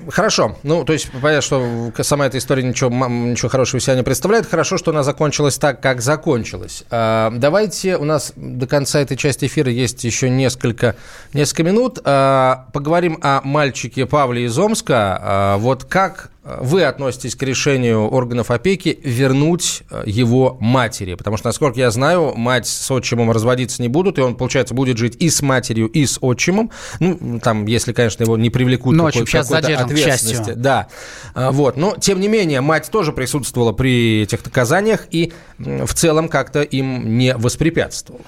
Хорошо. 0.10 0.58
Ну, 0.63 0.84
то 0.84 0.93
есть, 0.93 1.10
понятно, 1.12 1.41
что 1.41 1.91
сама 2.02 2.26
эта 2.26 2.38
история 2.38 2.63
ничего, 2.63 2.89
ничего 2.89 3.50
хорошего 3.50 3.80
себя 3.80 3.95
не 3.95 4.04
представляет. 4.04 4.48
Хорошо, 4.48 4.78
что 4.78 4.91
она 4.91 5.04
закончилась 5.04 5.58
так, 5.58 5.82
как 5.82 6.02
закончилась. 6.02 6.84
А, 6.89 7.32
давайте, 7.32 7.98
у 7.98 8.06
нас 8.06 8.34
до 8.36 8.65
конца 8.67 9.00
этой 9.00 9.17
части 9.17 9.45
эфира 9.45 9.72
есть 9.72 10.04
еще 10.04 10.30
несколько, 10.30 10.95
несколько 11.34 11.63
минут. 11.63 12.00
А, 12.04 12.67
поговорим 12.74 13.19
о 13.22 13.41
мальчике 13.43 14.06
Павле 14.06 14.45
из 14.45 14.58
Омска. 14.58 15.19
А, 15.22 15.58
вот 15.58 15.86
как 15.86 16.32
вы 16.59 16.83
относитесь 16.83 17.35
к 17.35 17.43
решению 17.43 18.07
органов 18.09 18.51
опеки 18.51 18.99
вернуть 19.03 19.83
э, 19.91 20.03
его 20.05 20.57
матери? 20.59 21.15
Потому 21.15 21.38
что, 21.38 21.47
насколько 21.47 21.79
я 21.79 21.91
знаю, 21.91 22.33
мать 22.35 22.67
с 22.67 22.89
отчимом 22.91 23.31
разводиться 23.31 23.81
не 23.81 23.88
будут, 23.88 24.17
и 24.17 24.21
он, 24.21 24.35
получается, 24.35 24.73
будет 24.73 24.97
жить 24.97 25.15
и 25.19 25.29
с 25.29 25.41
матерью, 25.41 25.88
и 25.88 26.05
с 26.05 26.17
отчимом. 26.21 26.71
Ну, 26.99 27.39
там, 27.41 27.65
если, 27.65 27.93
конечно, 27.93 28.23
его 28.23 28.38
не 28.38 28.49
привлекут 28.49 28.95
Но 28.95 29.05
какой- 29.07 29.25
какой-то 29.25 29.83
ответственности. 29.83 30.53
Да. 30.55 30.88
А, 31.33 31.51
вот. 31.51 31.77
Но, 31.77 31.95
тем 31.99 32.19
не 32.19 32.27
менее, 32.27 32.62
мать 32.62 32.89
тоже 32.91 33.12
присутствовала 33.12 33.71
при 33.71 34.21
этих 34.23 34.43
наказаниях 34.45 35.07
и 35.12 35.33
в 35.57 35.93
целом 35.93 36.29
как-то 36.29 36.62
им 36.62 37.17
не 37.17 37.35
воспрепятствовала. 37.35 38.23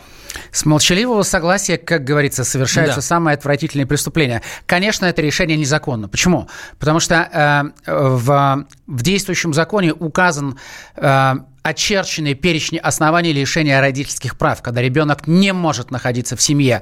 С 0.52 0.66
молчаливого 0.66 1.24
согласия, 1.24 1.78
как 1.78 2.04
говорится, 2.04 2.44
совершаются 2.44 2.98
Да. 2.98 3.02
самые 3.02 3.36
отвратительные 3.36 3.86
преступления. 3.86 4.42
Конечно, 4.66 5.06
это 5.06 5.22
решение 5.22 5.58
незаконно. 5.58 6.08
Почему? 6.08 6.48
Потому 6.80 7.00
что 7.00 7.74
э, 7.86 7.92
в, 7.92 8.66
в 8.88 9.02
действующем 9.04 9.54
законе 9.54 9.94
указан 9.94 10.58
э, 10.96 11.34
очерченные 11.64 12.34
перечни 12.34 12.78
оснований 12.78 13.34
лишения 13.34 13.80
родительских 13.80 14.38
прав, 14.38 14.62
когда 14.62 14.82
ребенок 14.82 15.28
не 15.28 15.54
может 15.54 15.92
находиться 15.92 16.36
в 16.36 16.42
семье. 16.42 16.82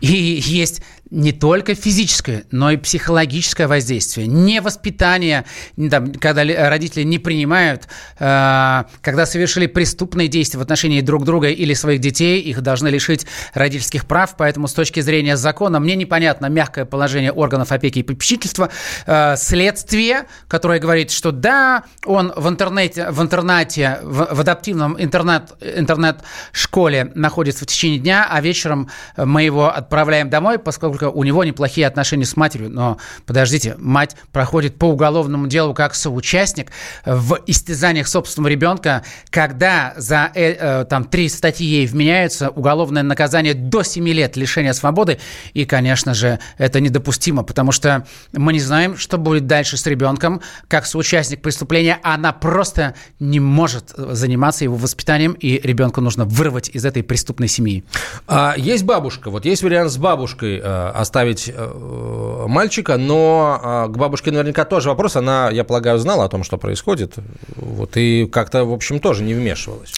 И 0.00 0.42
есть 0.44 0.82
не 1.10 1.32
только 1.32 1.74
физическое, 1.74 2.44
но 2.50 2.70
и 2.70 2.76
психологическое 2.76 3.66
воздействие. 3.66 4.26
Не 4.26 4.60
воспитание, 4.60 5.44
там, 5.90 6.12
когда 6.12 6.42
ли- 6.42 6.54
родители 6.54 7.02
не 7.02 7.18
принимают, 7.18 7.88
э, 8.18 8.84
когда 9.00 9.26
совершили 9.26 9.66
преступные 9.66 10.28
действия 10.28 10.58
в 10.58 10.62
отношении 10.62 11.00
друг 11.00 11.24
друга 11.24 11.48
или 11.48 11.72
своих 11.74 12.00
детей, 12.00 12.40
их 12.40 12.60
должны 12.60 12.88
лишить 12.88 13.26
родительских 13.54 14.06
прав. 14.06 14.36
Поэтому 14.36 14.68
с 14.68 14.74
точки 14.74 15.00
зрения 15.00 15.36
закона 15.36 15.80
мне 15.80 15.96
непонятно 15.96 16.46
мягкое 16.46 16.84
положение 16.84 17.32
органов 17.32 17.72
опеки 17.72 18.00
и 18.00 18.02
попечительства, 18.02 18.68
э, 19.06 19.36
следствие, 19.36 20.26
которое 20.46 20.78
говорит, 20.78 21.10
что 21.10 21.32
да, 21.32 21.84
он 22.04 22.32
в 22.36 22.48
интернете, 22.48 23.10
в 23.10 23.22
интернате, 23.22 23.98
в, 24.02 24.34
в 24.34 24.40
адаптивном 24.40 25.00
интернет, 25.00 25.54
интернет-школе 25.60 27.12
находится 27.14 27.64
в 27.64 27.68
течение 27.68 27.98
дня, 27.98 28.28
а 28.30 28.40
вечером 28.42 28.90
мы 29.16 29.42
его 29.42 29.74
отправляем 29.74 30.28
домой, 30.28 30.58
поскольку 30.58 30.97
у 31.06 31.24
него 31.24 31.44
неплохие 31.44 31.86
отношения 31.86 32.24
с 32.24 32.36
матерью. 32.36 32.70
Но 32.70 32.98
подождите, 33.26 33.76
мать 33.78 34.16
проходит 34.32 34.76
по 34.76 34.86
уголовному 34.86 35.46
делу 35.46 35.74
как 35.74 35.94
соучастник 35.94 36.70
в 37.04 37.38
истязаниях 37.46 38.08
собственного 38.08 38.50
ребенка, 38.50 39.04
когда 39.30 39.94
за 39.96 40.30
э, 40.34 40.52
э, 40.52 40.84
там 40.84 41.04
три 41.04 41.28
статьи 41.28 41.66
ей 41.66 41.86
вменяются, 41.86 42.50
уголовное 42.50 43.02
наказание 43.02 43.54
до 43.54 43.82
7 43.82 44.06
лет 44.08 44.36
лишения 44.36 44.72
свободы. 44.72 45.18
И, 45.54 45.64
конечно 45.64 46.14
же, 46.14 46.38
это 46.56 46.80
недопустимо, 46.80 47.42
потому 47.42 47.72
что 47.72 48.06
мы 48.32 48.52
не 48.52 48.60
знаем, 48.60 48.96
что 48.96 49.18
будет 49.18 49.46
дальше 49.46 49.76
с 49.76 49.86
ребенком. 49.86 50.40
Как 50.68 50.86
соучастник 50.86 51.42
преступления, 51.42 51.98
она 52.02 52.32
просто 52.32 52.94
не 53.20 53.40
может 53.40 53.92
заниматься 53.96 54.64
его 54.64 54.76
воспитанием, 54.76 55.32
и 55.32 55.60
ребенку 55.62 56.00
нужно 56.00 56.24
вырвать 56.24 56.70
из 56.70 56.84
этой 56.84 57.02
преступной 57.02 57.48
семьи. 57.48 57.84
А, 58.26 58.54
есть 58.56 58.84
бабушка. 58.84 59.30
Вот 59.30 59.44
есть 59.44 59.62
вариант 59.62 59.90
с 59.90 59.96
бабушкой 59.96 60.60
э, 60.62 60.87
оставить 60.90 61.50
э, 61.54 62.44
мальчика, 62.48 62.96
но 62.96 63.86
э, 63.88 63.92
к 63.92 63.96
бабушке 63.96 64.30
наверняка 64.30 64.64
тоже 64.64 64.88
вопрос. 64.88 65.16
Она, 65.16 65.50
я 65.50 65.64
полагаю, 65.64 65.98
знала 65.98 66.24
о 66.24 66.28
том, 66.28 66.44
что 66.44 66.58
происходит. 66.58 67.14
Вот, 67.56 67.96
и 67.96 68.26
как-то, 68.26 68.64
в 68.64 68.72
общем, 68.72 69.00
тоже 69.00 69.22
не 69.22 69.34
вмешивалась. 69.34 69.94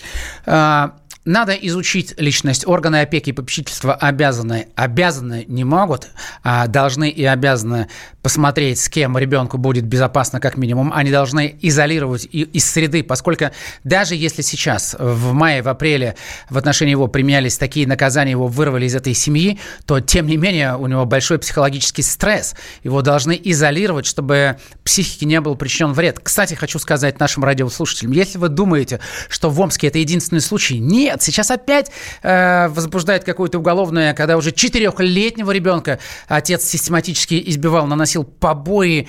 А, 0.47 0.93
Надо 1.27 1.53
изучить 1.53 2.15
личность. 2.19 2.67
Органы 2.67 3.03
опеки 3.03 3.29
и 3.29 3.33
попечительства 3.35 3.95
обязаны, 3.95 4.69
обязаны 4.75 5.45
не 5.49 5.65
могут, 5.65 6.09
а 6.43 6.67
должны 6.67 7.11
и 7.11 7.23
обязаны 7.27 7.89
посмотреть, 8.23 8.81
с 8.81 8.89
кем 8.89 9.19
ребенку 9.19 9.59
будет 9.59 9.85
безопасно 9.85 10.41
как 10.41 10.57
минимум. 10.57 10.93
Они 10.95 11.11
должны 11.11 11.59
изолировать 11.61 12.27
из 12.31 12.65
среды, 12.65 13.03
поскольку 13.03 13.51
даже 13.85 14.15
если 14.15 14.41
сейчас, 14.41 14.97
в 14.99 15.33
мае, 15.35 15.61
в 15.61 15.69
апреле, 15.69 16.17
в 16.49 16.57
отношении 16.57 16.93
его 16.93 17.07
применялись 17.07 17.59
такие 17.59 17.87
наказания, 17.87 18.31
его 18.31 18.47
вырвали 18.47 18.87
из 18.87 18.95
этой 18.95 19.13
семьи, 19.13 19.59
то, 19.85 20.01
тем 20.01 20.27
не 20.27 20.39
менее, 20.39 20.77
у 20.77 20.87
него 20.87 21.05
большой 21.05 21.39
психологический 21.39 22.03
стресс. 22.03 22.55
Его 22.83 23.03
должны 23.03 23.39
изолировать, 23.45 24.07
чтобы 24.07 24.57
психике 24.85 25.27
не 25.27 25.41
был 25.43 25.55
причинен 25.55 25.93
вред. 25.93 26.19
Кстати, 26.23 26.55
хочу 26.55 26.79
сказать 26.79 27.21
нашим 27.21 27.45
радиослушателям, 27.45 28.13
если 28.13 28.39
вы 28.39 28.49
думаете, 28.49 29.01
что 29.29 29.51
в 29.51 29.61
Омске 29.61 29.89
это 29.89 29.99
единственный 29.99 30.41
случай, 30.41 30.79
нет, 30.79 31.10
сейчас 31.19 31.51
опять 31.51 31.91
э, 32.23 32.69
возбуждает 32.69 33.25
какое-то 33.25 33.59
уголовное, 33.59 34.15
когда 34.15 34.37
уже 34.37 34.53
четырехлетнего 34.53 35.51
ребенка 35.51 35.99
отец 36.29 36.65
систематически 36.65 37.43
избивал, 37.47 37.87
наносил 37.87 38.25
побои. 38.25 39.09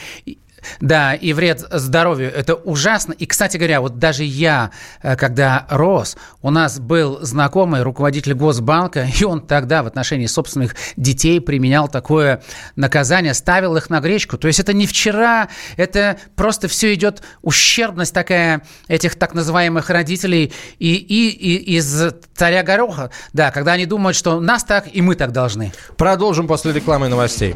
Да, 0.80 1.13
и 1.13 1.34
вред 1.34 1.65
здоровью. 1.71 2.32
Это 2.34 2.56
ужасно. 2.56 3.13
И, 3.13 3.26
кстати 3.26 3.58
говоря, 3.58 3.82
вот 3.82 4.00
даже 4.00 4.24
я, 4.24 4.71
э, 5.02 5.15
когда 5.15 5.65
рос, 5.69 6.17
у 6.41 6.50
нас 6.50 6.80
был 6.80 7.19
знакомый 7.21 7.82
руководитель 7.84 8.34
Госбанка, 8.34 9.08
и 9.19 9.24
он 9.24 9.41
тогда 9.41 9.84
в 9.84 9.88
отношении 9.88 10.26
собственных 10.26 10.76
детей 10.95 11.41
применял 11.41 11.88
такое 11.88 12.41
наказание, 12.76 13.34
ставил 13.34 13.76
их 13.76 13.89
на 13.89 14.00
гречку. 14.00 14.38
То 14.38 14.47
есть 14.47 14.60
это 14.60 14.74
не 14.74 14.88
вчера, 14.88 15.50
это 15.78 16.17
просто 16.36 16.67
все 16.67 16.93
идет 16.93 17.21
ущербность 17.41 18.13
такая 18.13 18.62
этих 18.88 19.15
так 19.15 19.34
называемых 19.34 19.89
родителей 19.89 20.54
и, 20.80 20.93
и, 20.95 21.30
и 21.30 21.78
из 21.78 22.13
царя 22.36 22.63
гороха. 22.63 23.12
Да, 23.34 23.52
когда 23.52 23.74
они 23.74 23.86
думают, 23.86 24.15
что 24.15 24.39
нас 24.39 24.63
так 24.63 24.86
и 24.91 25.02
мы 25.02 25.15
так 25.15 25.32
должны. 25.32 25.71
Продолжим 25.97 26.47
после 26.47 26.74
рекламы 26.74 27.08
и 27.08 27.10
новостей. 27.10 27.56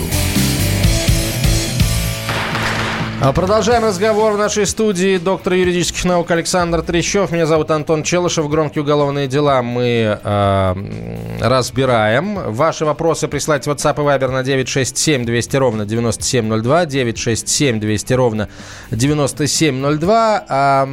Продолжаем 3.21 3.85
разговор 3.85 4.33
в 4.33 4.37
нашей 4.39 4.65
студии. 4.65 5.19
Доктор 5.19 5.53
юридических 5.53 6.05
наук 6.05 6.31
Александр 6.31 6.81
Трещев. 6.81 7.29
Меня 7.29 7.45
зовут 7.45 7.69
Антон 7.69 8.01
Челышев. 8.01 8.49
Громкие 8.49 8.81
уголовные 8.81 9.27
дела 9.27 9.61
мы 9.61 10.19
э, 10.21 10.75
разбираем. 11.39 12.51
Ваши 12.51 12.83
вопросы 12.83 13.27
присылайте 13.27 13.69
в 13.69 13.73
WhatsApp 13.75 13.93
и 13.93 13.99
Viber 13.99 14.31
на 14.31 14.43
967 14.43 15.23
200 15.23 15.55
ровно 15.57 15.85
9702. 15.85 16.85
967 16.87 17.79
200 17.79 18.13
ровно 18.13 18.49
9702. 18.89 20.45
А, 20.49 20.89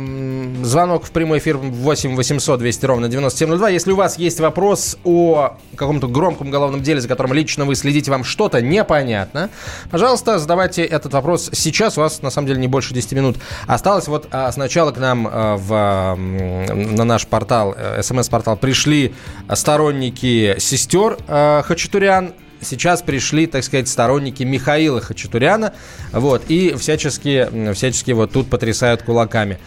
звонок 0.64 1.06
в 1.06 1.10
прямой 1.12 1.38
эфир 1.38 1.56
8 1.56 2.14
800 2.14 2.58
200 2.58 2.84
ровно 2.84 3.08
9702. 3.08 3.70
Если 3.70 3.92
у 3.92 3.96
вас 3.96 4.18
есть 4.18 4.38
вопрос 4.38 4.98
о 5.02 5.56
каком-то 5.74 6.08
громком 6.08 6.48
уголовном 6.48 6.82
деле, 6.82 7.00
за 7.00 7.08
которым 7.08 7.32
лично 7.32 7.64
вы 7.64 7.74
следите, 7.74 8.10
вам 8.10 8.22
что-то 8.22 8.60
непонятно, 8.60 9.48
пожалуйста, 9.90 10.38
задавайте 10.38 10.84
этот 10.84 11.14
вопрос 11.14 11.48
сейчас. 11.54 11.96
У 11.96 12.02
вас 12.02 12.17
на 12.22 12.30
самом 12.30 12.48
деле 12.48 12.60
не 12.60 12.68
больше 12.68 12.94
10 12.94 13.12
минут 13.12 13.36
осталось. 13.66 14.08
Вот 14.08 14.28
а, 14.30 14.50
сначала 14.52 14.92
к 14.92 14.98
нам 14.98 15.28
а, 15.30 15.56
в, 15.56 16.16
на 16.16 17.04
наш 17.04 17.26
портал, 17.26 17.74
э, 17.76 18.02
смс-портал, 18.02 18.56
пришли 18.56 19.14
сторонники 19.52 20.56
сестер 20.58 21.18
а, 21.26 21.62
Хачатурян, 21.62 22.32
сейчас 22.60 23.02
пришли, 23.02 23.46
так 23.46 23.62
сказать, 23.64 23.88
сторонники 23.88 24.42
Михаила 24.42 25.00
Хачатуряна, 25.00 25.74
вот, 26.12 26.42
и 26.48 26.74
всячески, 26.74 27.72
всячески 27.72 28.10
вот 28.12 28.32
тут 28.32 28.50
потрясают 28.50 29.02
кулаками. 29.02 29.58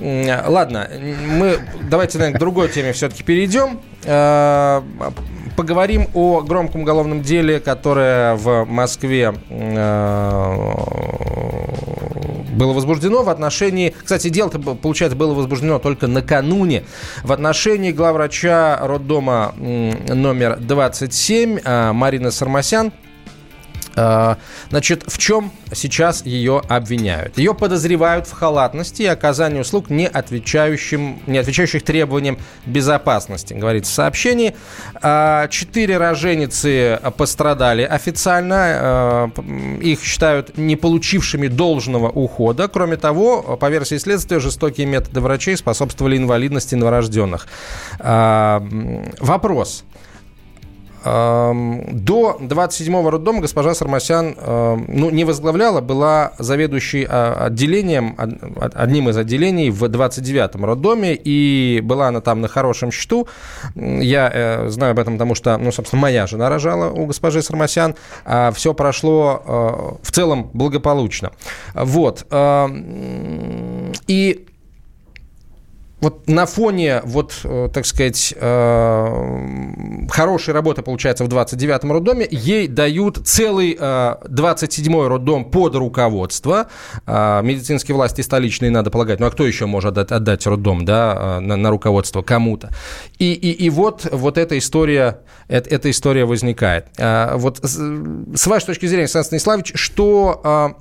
Ладно, 0.00 0.88
мы 1.26 1.60
давайте, 1.88 2.18
наверное, 2.18 2.36
к 2.36 2.40
другой 2.40 2.68
теме 2.68 2.92
все-таки 2.92 3.22
перейдем. 3.22 3.80
Поговорим 5.56 6.08
о 6.14 6.40
громком 6.40 6.82
уголовном 6.82 7.22
деле, 7.22 7.60
которое 7.60 8.34
в 8.34 8.64
Москве 8.64 9.34
было 12.50 12.72
возбуждено 12.72 13.22
в 13.22 13.28
отношении... 13.28 13.94
Кстати, 14.02 14.28
дело-то, 14.28 14.58
получается, 14.58 15.16
было 15.16 15.34
возбуждено 15.34 15.78
только 15.78 16.06
накануне 16.06 16.84
в 17.22 17.32
отношении 17.32 17.92
главврача 17.92 18.78
роддома 18.80 19.54
номер 19.56 20.56
27 20.60 21.60
а, 21.64 21.92
Марины 21.92 22.30
Сармасян. 22.30 22.92
А, 24.00 24.38
значит, 24.70 25.04
в 25.06 25.18
чем 25.18 25.52
сейчас 25.74 26.24
ее 26.24 26.62
обвиняют? 26.68 27.36
Ее 27.36 27.54
подозревают 27.54 28.26
в 28.26 28.32
халатности 28.32 29.02
и 29.02 29.06
оказании 29.06 29.60
услуг, 29.60 29.90
не, 29.90 30.06
отвечающим, 30.06 31.20
не 31.26 31.36
отвечающих 31.36 31.82
требованиям 31.82 32.38
безопасности, 32.64 33.52
говорится 33.52 33.92
в 33.92 33.94
сообщении. 33.94 34.56
А, 35.02 35.48
четыре 35.48 35.98
роженицы 35.98 36.98
пострадали 37.18 37.82
официально. 37.82 38.56
А, 38.56 39.30
их 39.82 40.02
считают 40.02 40.56
не 40.56 40.76
получившими 40.76 41.48
должного 41.48 42.08
ухода. 42.08 42.68
Кроме 42.68 42.96
того, 42.96 43.58
по 43.58 43.68
версии 43.68 43.98
следствия, 43.98 44.40
жестокие 44.40 44.86
методы 44.86 45.20
врачей 45.20 45.56
способствовали 45.56 46.16
инвалидности 46.16 46.74
новорожденных. 46.74 47.48
Вопрос. 47.98 49.84
До 51.02 52.38
27-го 52.40 53.10
роддома 53.10 53.40
госпожа 53.40 53.74
Сармасян 53.74 54.36
ну, 54.88 55.10
не 55.10 55.24
возглавляла, 55.24 55.80
была 55.80 56.32
заведующей 56.38 57.06
а, 57.08 57.46
отделением, 57.46 58.16
одним 58.74 59.08
из 59.08 59.16
отделений 59.16 59.70
в 59.70 59.84
29-м 59.84 60.64
роддоме, 60.64 61.14
и 61.14 61.80
была 61.82 62.08
она 62.08 62.20
там 62.20 62.40
на 62.40 62.48
хорошем 62.48 62.92
счету. 62.92 63.28
Я 63.74 64.30
э, 64.32 64.68
знаю 64.68 64.92
об 64.92 64.98
этом, 64.98 65.14
потому 65.14 65.34
что, 65.34 65.56
ну, 65.58 65.72
собственно, 65.72 66.02
моя 66.02 66.26
жена 66.26 66.48
рожала 66.48 66.90
у 66.90 67.06
госпожи 67.06 67.42
Сармасян. 67.42 67.94
А 68.24 68.52
все 68.52 68.74
прошло 68.74 69.42
э, 69.44 70.06
в 70.06 70.12
целом 70.12 70.50
благополучно. 70.52 71.32
Вот. 71.74 72.26
И 74.06 74.46
вот 76.00 76.28
на 76.28 76.46
фоне, 76.46 77.02
вот, 77.04 77.40
э, 77.44 77.68
так 77.72 77.84
сказать, 77.84 78.34
э, 78.36 80.06
хорошей 80.10 80.54
работы, 80.54 80.82
получается, 80.82 81.24
в 81.24 81.28
29-м 81.28 81.92
роддоме, 81.92 82.26
ей 82.30 82.68
дают 82.68 83.20
целый 83.24 83.74
27-й 83.74 85.04
э, 85.04 85.08
роддом 85.08 85.50
под 85.50 85.74
руководство. 85.74 86.68
Медицинские 87.06 87.94
власти 87.94 88.22
столичные, 88.22 88.70
надо 88.70 88.90
полагать. 88.90 89.20
Ну, 89.20 89.26
а 89.26 89.30
кто 89.30 89.46
еще 89.46 89.66
может 89.66 89.90
отдать, 89.98 90.12
отдать 90.12 90.46
роддом, 90.46 90.84
да, 90.84 91.40
на, 91.40 91.56
на 91.56 91.70
руководство 91.70 92.22
кому-то? 92.22 92.70
И, 93.18 93.32
и, 93.32 93.50
и 93.50 93.70
вот, 93.70 94.08
вот 94.10 94.38
эта 94.38 94.56
история, 94.58 95.20
эта, 95.48 95.90
история 95.90 96.24
возникает. 96.24 96.86
Вот 96.98 97.58
с 97.62 98.46
вашей 98.46 98.66
точки 98.66 98.86
зрения, 98.86 99.04
Александр 99.04 99.26
Станиславович, 99.26 99.72
что, 99.74 100.76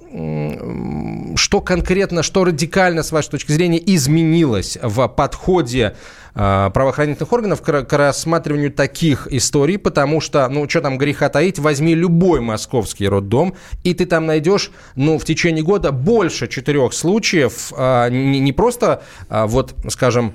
что 1.36 1.62
конкретно, 1.62 2.24
что 2.24 2.46
радикально, 2.46 3.04
с 3.04 3.12
вашей 3.12 3.32
точки 3.32 3.52
зрения, 3.52 3.82
изменилось 3.84 4.78
в 4.82 5.09
подходе 5.10 5.96
э, 6.36 6.70
правоохранительных 6.74 7.32
органов 7.34 7.62
к, 7.62 7.84
к 7.84 7.94
рассматриванию 7.98 8.72
таких 8.72 9.28
историй, 9.32 9.78
потому 9.78 10.22
что, 10.22 10.48
ну, 10.50 10.70
что 10.70 10.82
там 10.82 10.98
греха 10.98 11.30
таить, 11.30 11.60
возьми 11.60 11.96
любой 11.96 12.40
московский 12.40 13.08
роддом, 13.08 13.56
и 13.84 13.94
ты 13.94 14.06
там 14.06 14.26
найдешь, 14.26 14.72
ну, 14.96 15.18
в 15.18 15.26
течение 15.26 15.64
года 15.64 15.92
больше 15.92 16.48
четырех 16.48 16.94
случаев, 16.94 17.74
э, 17.76 18.10
не, 18.10 18.40
не 18.40 18.54
просто, 18.54 19.04
э, 19.30 19.46
вот, 19.46 19.76
скажем, 19.90 20.34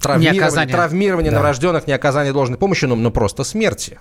травмирование, 0.00 0.66
травмирование 0.66 1.30
да. 1.30 1.36
новорожденных, 1.36 1.86
не 1.86 1.92
оказание 1.92 2.32
должной 2.32 2.56
помощи, 2.56 2.86
но, 2.86 2.96
но 2.96 3.10
просто 3.10 3.44
смерти. 3.44 3.98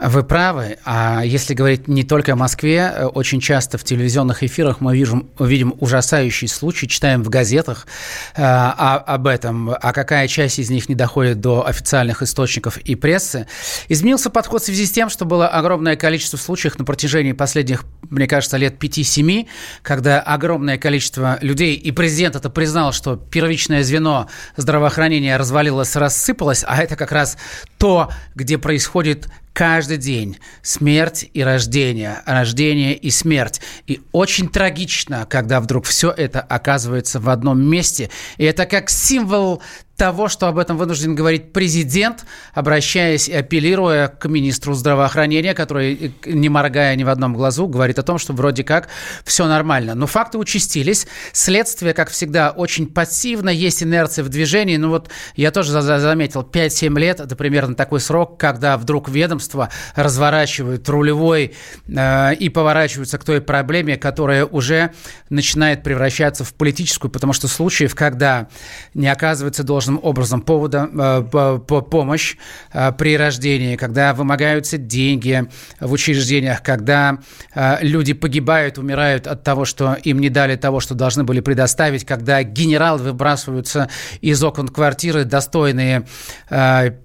Вы 0.00 0.22
правы. 0.22 0.78
А 0.84 1.22
если 1.24 1.54
говорить 1.54 1.86
не 1.88 2.02
только 2.02 2.32
о 2.32 2.36
Москве, 2.36 2.92
э, 2.94 3.04
очень 3.06 3.40
часто 3.40 3.78
в 3.78 3.84
телевизионных 3.84 4.42
эфирах 4.42 4.80
мы 4.80 4.96
видим, 4.96 5.30
видим 5.38 5.74
ужасающие 5.80 6.48
случаи, 6.48 6.86
читаем 6.86 7.22
в 7.22 7.28
газетах 7.28 7.86
э, 8.34 8.42
о, 8.42 8.96
об 8.96 9.26
этом, 9.26 9.70
а 9.70 9.92
какая 9.92 10.28
часть 10.28 10.58
из 10.58 10.70
них 10.70 10.88
не 10.88 10.94
доходит 10.94 11.40
до 11.40 11.66
официальных 11.66 12.22
источников 12.22 12.78
и 12.78 12.94
прессы. 12.94 13.46
Изменился 13.88 14.30
подход 14.30 14.62
в 14.62 14.64
связи 14.64 14.86
с 14.86 14.92
тем, 14.92 15.10
что 15.10 15.24
было 15.24 15.46
огромное 15.46 15.96
количество 15.96 16.36
случаев 16.36 16.78
на 16.78 16.84
протяжении 16.84 17.32
последних, 17.32 17.84
мне 18.08 18.26
кажется, 18.26 18.56
лет 18.56 18.82
5-7, 18.82 19.46
когда 19.82 20.20
огромное 20.20 20.78
количество 20.78 21.38
людей, 21.42 21.74
и 21.74 21.90
президент 21.92 22.36
это 22.36 22.50
признал, 22.50 22.92
что 22.92 23.16
первичное 23.16 23.82
звено 23.82 24.28
здравоохранения 24.56 25.36
развалилось, 25.36 25.96
рассыпалось, 25.96 26.64
а 26.66 26.82
это 26.82 26.96
как 26.96 27.12
раз 27.12 27.36
то, 27.82 28.12
где 28.36 28.58
происходит 28.58 29.28
каждый 29.52 29.96
день 29.96 30.38
смерть 30.62 31.28
и 31.34 31.42
рождение, 31.42 32.22
рождение 32.26 32.94
и 32.94 33.10
смерть. 33.10 33.60
И 33.88 34.00
очень 34.12 34.48
трагично, 34.48 35.26
когда 35.28 35.60
вдруг 35.60 35.86
все 35.86 36.12
это 36.12 36.40
оказывается 36.40 37.18
в 37.18 37.28
одном 37.28 37.60
месте. 37.60 38.08
И 38.36 38.44
это 38.44 38.66
как 38.66 38.88
символ 38.88 39.60
того, 39.96 40.28
что 40.28 40.48
об 40.48 40.58
этом 40.58 40.76
вынужден 40.76 41.14
говорить 41.14 41.52
президент, 41.52 42.24
обращаясь 42.54 43.28
и 43.28 43.34
апеллируя 43.34 44.08
к 44.08 44.28
министру 44.28 44.74
здравоохранения, 44.74 45.54
который, 45.54 46.14
не 46.26 46.48
моргая 46.48 46.96
ни 46.96 47.04
в 47.04 47.08
одном 47.08 47.34
глазу, 47.34 47.68
говорит 47.68 47.98
о 47.98 48.02
том, 48.02 48.18
что 48.18 48.32
вроде 48.32 48.64
как 48.64 48.88
все 49.24 49.46
нормально. 49.46 49.94
Но 49.94 50.06
факты 50.06 50.38
участились. 50.38 51.06
Следствие, 51.32 51.94
как 51.94 52.10
всегда, 52.10 52.50
очень 52.50 52.86
пассивно. 52.86 53.50
Есть 53.50 53.82
инерция 53.82 54.24
в 54.24 54.28
движении. 54.28 54.76
Ну 54.76 54.88
вот 54.88 55.08
я 55.36 55.50
тоже 55.50 55.80
заметил, 55.80 56.42
5-7 56.42 56.98
лет– 56.98 57.20
это 57.20 57.36
примерно 57.36 57.74
такой 57.74 58.00
срок, 58.00 58.40
когда 58.40 58.76
вдруг 58.78 59.08
ведомство 59.08 59.68
разворачивают 59.94 60.88
рулевой 60.88 61.54
э, 61.86 62.34
и 62.34 62.48
поворачиваются 62.48 63.18
к 63.18 63.24
той 63.24 63.40
проблеме, 63.40 63.96
которая 63.96 64.46
уже 64.46 64.92
начинает 65.30 65.82
превращаться 65.82 66.44
в 66.44 66.54
политическую, 66.54 67.10
потому 67.10 67.32
что 67.32 67.46
случаев, 67.46 67.94
когда 67.94 68.48
не 68.94 69.08
оказывается 69.08 69.62
должен 69.62 69.81
должным 69.82 70.00
образом 70.02 70.42
повода, 70.42 70.88
э, 71.32 71.58
помощь 71.90 72.36
э, 72.72 72.92
при 72.92 73.16
рождении, 73.16 73.76
когда 73.76 74.14
вымогаются 74.14 74.78
деньги 74.78 75.48
в 75.80 75.90
учреждениях, 75.92 76.62
когда 76.62 77.18
э, 77.54 77.78
люди 77.80 78.12
погибают, 78.12 78.78
умирают 78.78 79.26
от 79.26 79.42
того, 79.42 79.64
что 79.64 79.94
им 79.94 80.20
не 80.20 80.28
дали 80.28 80.54
того, 80.54 80.78
что 80.78 80.94
должны 80.94 81.24
были 81.24 81.40
предоставить, 81.40 82.04
когда 82.04 82.42
генералы 82.44 83.02
выбрасываются 83.02 83.88
из 84.20 84.42
окон 84.44 84.68
квартиры 84.68 85.24
достойные 85.24 86.06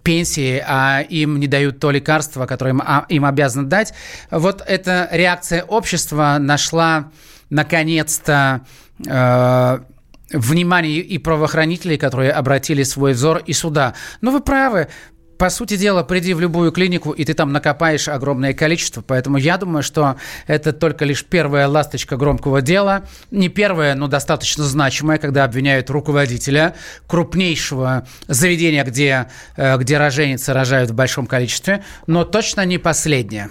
пенсии, 0.03 0.63
а 0.67 1.01
им 1.01 1.39
не 1.39 1.47
дают 1.47 1.79
то 1.79 1.91
лекарство, 1.91 2.45
которое 2.45 2.71
им, 2.71 2.83
а, 2.85 3.05
им 3.09 3.25
обязаны 3.25 3.67
дать. 3.67 3.93
Вот 4.29 4.63
эта 4.65 5.07
реакция 5.11 5.63
общества 5.63 6.37
нашла 6.39 7.11
наконец-то 7.49 8.61
внимание 10.31 10.99
и 10.99 11.17
правоохранителей, 11.17 11.97
которые 11.97 12.31
обратили 12.31 12.83
свой 12.83 13.13
взор 13.13 13.41
и 13.45 13.53
суда. 13.53 13.93
Но 14.21 14.31
вы 14.31 14.41
правы, 14.41 14.87
по 15.37 15.49
сути 15.49 15.77
дела, 15.77 16.03
приди 16.03 16.33
в 16.33 16.39
любую 16.39 16.71
клинику, 16.71 17.11
и 17.11 17.23
ты 17.23 17.33
там 17.33 17.53
накопаешь 17.53 18.07
огромное 18.07 18.53
количество. 18.53 19.01
Поэтому 19.01 19.37
я 19.37 19.57
думаю, 19.57 19.83
что 19.83 20.17
это 20.47 20.73
только 20.73 21.05
лишь 21.05 21.23
первая 21.23 21.67
ласточка 21.67 22.17
громкого 22.17 22.61
дела. 22.61 23.03
Не 23.29 23.49
первая, 23.49 23.95
но 23.95 24.07
достаточно 24.07 24.63
значимая, 24.63 25.19
когда 25.19 25.43
обвиняют 25.43 25.89
руководителя 25.89 26.75
крупнейшего 27.07 28.07
заведения, 28.27 28.83
где, 28.83 29.27
э, 29.55 29.77
где 29.77 29.97
роженицы 29.97 30.53
рожают 30.53 30.89
в 30.89 30.95
большом 30.95 31.27
количестве, 31.27 31.83
но 32.07 32.23
точно 32.23 32.65
не 32.65 32.77
последняя. 32.77 33.49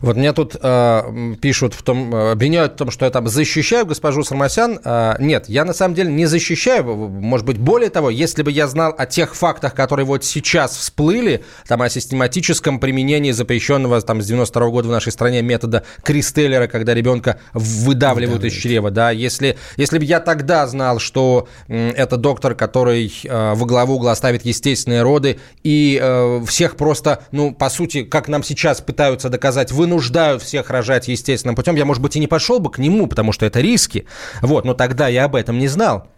Вот 0.00 0.16
мне 0.16 0.32
тут 0.32 0.56
э, 0.60 1.34
пишут 1.40 1.74
в 1.74 1.82
том, 1.82 2.14
э, 2.14 2.32
обвиняют 2.32 2.74
в 2.74 2.76
том, 2.76 2.90
что 2.90 3.04
я 3.04 3.10
там 3.10 3.28
защищаю 3.28 3.86
госпожу 3.86 4.22
Сармасян. 4.22 4.80
Э, 4.84 5.14
нет, 5.18 5.48
я 5.48 5.64
на 5.64 5.72
самом 5.72 5.94
деле 5.94 6.12
не 6.12 6.26
защищаю. 6.26 6.84
Может 6.84 7.46
быть, 7.46 7.58
более 7.58 7.90
того, 7.90 8.10
если 8.10 8.42
бы 8.42 8.50
я 8.50 8.66
знал 8.66 8.94
о 8.96 9.06
тех 9.06 9.34
фактах, 9.34 9.74
которые 9.74 10.06
вот 10.06 10.24
сейчас 10.24 10.76
всплыли, 10.76 11.44
там 11.66 11.82
о 11.82 11.88
систематическом 11.88 12.78
применении 12.78 13.30
запрещенного 13.30 14.00
там 14.02 14.20
с 14.20 14.26
92 14.26 14.66
-го 14.66 14.70
года 14.70 14.88
в 14.88 14.92
нашей 14.92 15.12
стране 15.12 15.42
метода 15.42 15.84
Кристеллера, 16.02 16.66
когда 16.66 16.94
ребенка 16.94 17.38
выдавливают 17.52 18.44
из 18.44 18.52
чрева, 18.52 18.90
да, 18.90 19.10
если, 19.10 19.56
если 19.76 19.98
бы 19.98 20.04
я 20.04 20.20
тогда 20.20 20.66
знал, 20.66 20.98
что 20.98 21.48
э, 21.68 21.90
это 21.90 22.16
доктор, 22.16 22.54
который 22.54 23.12
э, 23.24 23.54
во 23.54 23.66
главу 23.66 23.94
угла 23.94 24.14
ставит 24.14 24.44
естественные 24.44 25.02
роды 25.02 25.38
и 25.62 25.98
э, 26.00 26.42
всех 26.46 26.76
просто, 26.76 27.24
ну, 27.32 27.52
по 27.52 27.70
сути, 27.70 28.02
как 28.02 28.28
нам 28.28 28.42
сейчас 28.42 28.80
пытаются 28.80 29.28
доказать, 29.28 29.53
сказать, 29.54 29.72
вынуждают 29.72 30.42
всех 30.42 30.70
рожать 30.70 31.08
естественным 31.08 31.54
путем, 31.54 31.76
я, 31.76 31.84
может 31.84 32.02
быть, 32.02 32.16
и 32.16 32.20
не 32.20 32.26
пошел 32.26 32.58
бы 32.58 32.70
к 32.70 32.78
нему, 32.78 33.06
потому 33.06 33.32
что 33.32 33.46
это 33.46 33.60
риски. 33.60 34.06
Вот, 34.42 34.64
но 34.64 34.74
тогда 34.74 35.08
я 35.08 35.24
об 35.24 35.36
этом 35.36 35.58
не 35.58 35.68
знал 35.68 36.08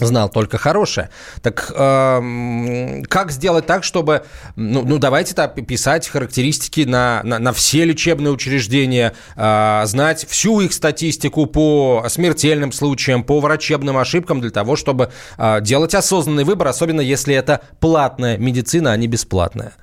знал 0.00 0.30
только 0.30 0.56
хорошее. 0.56 1.10
Так 1.42 1.70
э, 1.74 3.02
как 3.08 3.30
сделать 3.30 3.66
так, 3.66 3.84
чтобы, 3.84 4.24
ну, 4.56 4.82
ну 4.84 4.98
давайте 4.98 5.34
так 5.34 5.54
писать 5.66 6.08
характеристики 6.08 6.80
на, 6.80 7.20
на, 7.24 7.38
на 7.38 7.52
все 7.52 7.84
лечебные 7.84 8.32
учреждения, 8.32 9.12
э, 9.36 9.82
знать 9.84 10.26
всю 10.28 10.60
их 10.60 10.72
статистику 10.72 11.44
по 11.44 12.06
смертельным 12.08 12.72
случаям, 12.72 13.22
по 13.22 13.38
врачебным 13.40 13.98
ошибкам 13.98 14.40
для 14.40 14.50
того, 14.50 14.76
чтобы 14.76 15.10
э, 15.36 15.60
делать 15.60 15.94
осознанный 15.94 16.44
выбор, 16.44 16.68
особенно 16.68 17.02
если 17.02 17.34
это 17.34 17.60
платная 17.78 18.38
медицина, 18.38 18.92
а 18.92 18.96
не 18.96 19.08
бесплатная. 19.08 19.74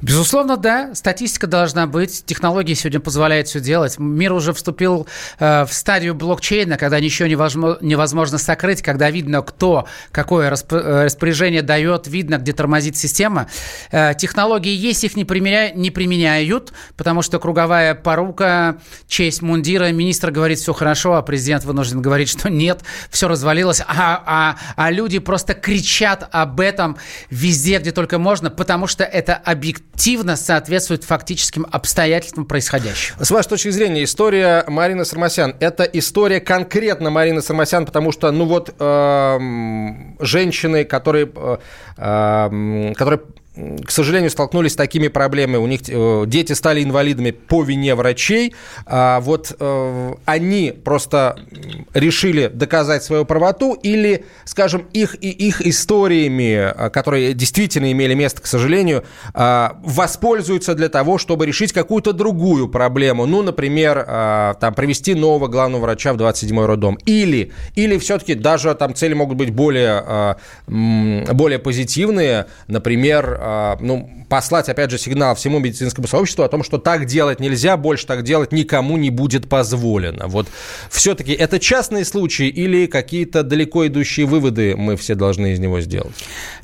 Безусловно, 0.00 0.56
да. 0.56 0.94
Статистика 0.94 1.46
должна 1.46 1.86
быть. 1.86 2.24
Технологии 2.26 2.74
сегодня 2.74 3.00
позволяют 3.00 3.48
все 3.48 3.60
делать. 3.60 3.98
Мир 3.98 4.32
уже 4.32 4.52
вступил 4.52 5.06
э, 5.38 5.64
в 5.64 5.72
стадию 5.72 6.14
блокчейна, 6.14 6.76
когда 6.76 7.00
ничего 7.00 7.28
невозможно, 7.28 7.78
невозможно 7.80 8.38
сокрыть, 8.38 8.82
когда 8.82 9.10
видно, 9.10 9.42
кто 9.42 9.86
какое 10.12 10.48
э, 10.50 11.04
распоряжение 11.04 11.62
дает, 11.62 12.06
видно, 12.06 12.38
где 12.38 12.52
тормозит 12.52 12.96
система. 12.96 13.48
Э, 13.90 14.12
технологии 14.14 14.74
есть, 14.74 15.04
их 15.04 15.16
не, 15.16 15.24
применя... 15.24 15.72
не 15.72 15.90
применяют, 15.90 16.72
потому 16.96 17.22
что 17.22 17.38
круговая 17.38 17.94
порука, 17.94 18.78
честь 19.06 19.42
мундира, 19.42 19.90
министр 19.90 20.30
говорит, 20.30 20.58
все 20.58 20.72
хорошо, 20.72 21.14
а 21.14 21.22
президент 21.22 21.64
вынужден 21.64 22.02
говорить, 22.02 22.28
что 22.28 22.50
нет, 22.50 22.82
все 23.10 23.28
развалилось, 23.28 23.80
а, 23.80 24.22
а, 24.26 24.56
а 24.76 24.90
люди 24.90 25.18
просто 25.18 25.54
кричат 25.54 26.28
об 26.30 26.60
этом 26.60 26.96
везде, 27.30 27.78
где 27.78 27.92
только 27.92 28.18
можно, 28.18 28.50
потому 28.50 28.86
что 28.86 29.04
это 29.04 29.34
объективно 29.54 30.36
соответствует 30.36 31.04
фактическим 31.04 31.66
обстоятельствам 31.70 32.44
происходящего. 32.44 33.22
С 33.22 33.30
вашей 33.30 33.48
точки 33.48 33.70
зрения, 33.70 34.04
история 34.04 34.64
Марины 34.68 35.04
Сармасян– 35.04 35.56
это 35.60 35.84
история 35.84 36.40
конкретно 36.40 37.10
Марины 37.10 37.40
Сармасян, 37.40 37.86
потому 37.86 38.12
что, 38.12 38.30
ну 38.30 38.44
вот, 38.44 38.74
э, 38.78 39.38
женщины, 40.20 40.84
которые, 40.84 41.30
э, 41.34 41.56
эм, 41.96 42.94
которые 42.94 43.20
к 43.56 43.90
сожалению, 43.90 44.30
столкнулись 44.30 44.72
с 44.72 44.76
такими 44.76 45.06
проблемами. 45.06 45.58
У 45.58 45.66
них 45.66 45.82
э, 45.86 46.24
дети 46.26 46.52
стали 46.54 46.82
инвалидами 46.82 47.30
по 47.30 47.62
вине 47.62 47.94
врачей. 47.94 48.52
А 48.84 49.20
вот 49.20 49.54
э, 49.58 50.14
они 50.24 50.72
просто 50.72 51.38
решили 51.94 52.48
доказать 52.48 53.04
свою 53.04 53.24
правоту 53.24 53.74
или, 53.74 54.24
скажем, 54.44 54.86
их 54.92 55.14
и 55.22 55.30
их 55.30 55.64
историями, 55.64 56.72
э, 56.74 56.90
которые 56.90 57.32
действительно 57.32 57.92
имели 57.92 58.14
место, 58.14 58.42
к 58.42 58.46
сожалению, 58.46 59.04
э, 59.34 59.68
воспользуются 59.84 60.74
для 60.74 60.88
того, 60.88 61.18
чтобы 61.18 61.46
решить 61.46 61.72
какую-то 61.72 62.12
другую 62.12 62.68
проблему. 62.68 63.24
Ну, 63.24 63.42
например, 63.42 64.04
э, 64.04 64.54
там 64.58 64.74
привести 64.74 65.14
нового 65.14 65.46
главного 65.46 65.82
врача 65.82 66.12
в 66.12 66.16
27-й 66.16 66.66
роддом. 66.66 66.98
Или, 67.06 67.52
или 67.76 67.98
все-таки 67.98 68.34
даже 68.34 68.74
там 68.74 68.96
цели 68.96 69.14
могут 69.14 69.36
быть 69.38 69.50
более, 69.50 70.36
э, 70.66 71.32
более 71.32 71.60
позитивные. 71.60 72.46
Например, 72.66 73.43
ну, 73.80 74.24
послать, 74.28 74.68
опять 74.68 74.90
же, 74.90 74.98
сигнал 74.98 75.34
всему 75.34 75.58
медицинскому 75.58 76.06
сообществу 76.06 76.44
о 76.44 76.48
том, 76.48 76.62
что 76.62 76.78
так 76.78 77.04
делать 77.06 77.40
нельзя, 77.40 77.76
больше 77.76 78.06
так 78.06 78.22
делать 78.22 78.52
никому 78.52 78.96
не 78.96 79.10
будет 79.10 79.48
позволено. 79.48 80.26
Вот 80.26 80.48
все-таки 80.90 81.32
это 81.32 81.58
частные 81.58 82.04
случаи 82.04 82.48
или 82.48 82.86
какие-то 82.86 83.42
далеко 83.42 83.86
идущие 83.86 84.26
выводы 84.26 84.76
мы 84.76 84.96
все 84.96 85.14
должны 85.14 85.52
из 85.52 85.58
него 85.58 85.80
сделать? 85.80 86.14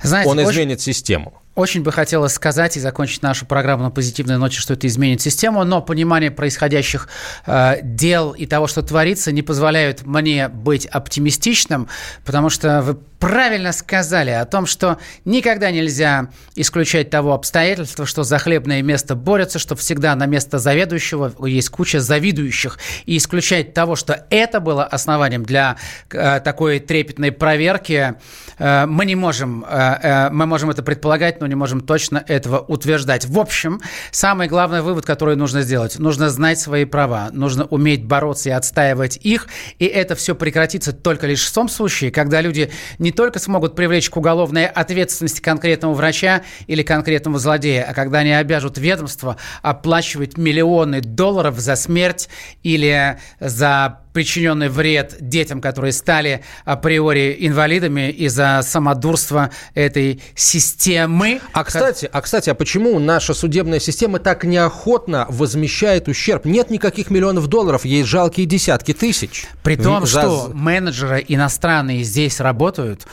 Знаете, 0.03 0.31
Он 0.31 0.43
изменит 0.43 0.79
очень... 0.79 0.93
систему. 0.93 1.35
Очень 1.57 1.83
бы 1.83 1.91
хотелось 1.91 2.33
сказать 2.33 2.77
и 2.77 2.81
закончить 2.81 3.23
нашу 3.23 3.45
программу 3.45 3.83
на 3.83 3.91
позитивной 3.91 4.39
ноте, 4.39 4.59
что 4.59 4.75
это 4.75 4.87
изменит 4.87 5.21
систему, 5.21 5.65
но 5.65 5.83
понимание 5.83 6.31
происходящих 6.31 7.09
э, 7.45 7.81
дел 7.83 8.31
и 8.31 8.47
того, 8.47 8.69
что 8.69 8.83
творится, 8.83 9.33
не 9.33 9.43
позволяют 9.43 10.07
мне 10.07 10.49
быть 10.49 10.87
оптимистичным, 10.87 11.89
потому 12.25 12.51
что 12.51 12.83
вы 12.83 12.99
правильно 13.21 13.73
сказали 13.73 14.31
о 14.31 14.45
том, 14.47 14.67
что 14.67 14.99
никогда 15.25 15.71
нельзя 15.71 16.31
исключать 16.57 17.11
того 17.11 17.35
обстоятельства, 17.35 18.07
что 18.07 18.25
за 18.25 18.39
хлебное 18.39 18.83
место 18.83 19.15
борются, 19.15 19.59
что 19.59 19.77
всегда 19.77 20.17
на 20.17 20.27
место 20.27 20.59
заведующего 20.59 21.47
есть 21.47 21.69
куча 21.69 22.01
завидующих. 22.01 22.79
И 23.05 23.19
исключать 23.19 23.75
того, 23.75 23.95
что 23.95 24.27
это 24.31 24.59
было 24.59 24.85
основанием 24.85 25.45
для 25.45 25.77
э, 26.11 26.41
такой 26.41 26.81
трепетной 26.81 27.31
проверки, 27.31 28.15
э, 28.59 28.87
мы 28.87 29.05
не 29.05 29.15
можем. 29.15 29.65
Э, 29.69 29.99
э, 30.03 30.31
мы 30.31 30.47
можем 30.47 30.71
это 30.71 30.83
предполагать, 30.83 31.41
но 31.41 31.47
не 31.47 31.55
можем 31.55 31.83
точно 31.83 32.25
этого 32.27 32.59
утверждать. 32.59 33.27
В 33.27 33.39
общем, 33.39 33.83
самый 34.11 34.49
главный 34.49 34.81
вывод, 34.81 35.05
который 35.05 35.37
нужно 35.37 35.61
сделать, 35.61 35.99
нужно 35.99 36.31
знать 36.31 36.59
свои 36.59 36.87
права, 36.87 37.29
нужно 37.33 37.67
уметь 37.67 38.05
бороться 38.05 38.49
и 38.49 38.53
отстаивать 38.53 39.19
их, 39.19 39.49
и 39.79 39.85
это 39.85 40.15
все 40.15 40.35
прекратится 40.35 40.95
только 40.95 41.27
лишь 41.27 41.45
в 41.45 41.53
том 41.53 41.69
случае, 41.69 42.11
когда 42.11 42.41
люди 42.41 42.71
не 42.99 43.10
не 43.11 43.13
только 43.13 43.41
смогут 43.41 43.75
привлечь 43.75 44.09
к 44.09 44.17
уголовной 44.17 44.67
ответственности 44.67 45.41
конкретного 45.41 45.95
врача 45.95 46.43
или 46.69 46.85
конкретного 46.85 47.41
злодея, 47.41 47.83
а 47.83 47.93
когда 47.93 48.21
они 48.21 48.31
обяжут 48.31 48.79
ведомство 48.79 49.37
оплачивать 49.63 50.39
миллионы 50.39 51.01
долларов 51.01 51.59
за 51.59 51.75
смерть 51.75 52.29
или 52.63 53.19
за 53.41 53.99
причиненный 54.13 54.69
вред 54.69 55.17
детям, 55.21 55.61
которые 55.61 55.93
стали 55.93 56.43
априори 56.65 57.37
инвалидами 57.41 58.11
из-за 58.11 58.61
самодурства 58.63 59.51
этой 59.75 60.23
системы. 60.35 61.41
А 61.53 61.65
кстати, 61.65 62.09
а 62.13 62.21
кстати, 62.21 62.51
а 62.51 62.55
почему 62.55 62.99
наша 62.99 63.35
судебная 63.35 63.81
система 63.81 64.19
так 64.19 64.45
неохотно 64.45 65.27
возмещает 65.29 66.09
ущерб? 66.09 66.45
Нет 66.45 66.71
никаких 66.71 67.11
миллионов 67.11 67.47
долларов, 67.47 67.85
есть 67.85 68.09
жалкие 68.09 68.47
десятки 68.47 68.93
тысяч. 68.93 69.47
При 69.63 69.77
том, 69.77 70.07
За... 70.07 70.21
что 70.21 70.51
менеджеры 70.53 71.25
иностранные 71.27 72.03
здесь 72.03 72.41
работают, 72.41 73.07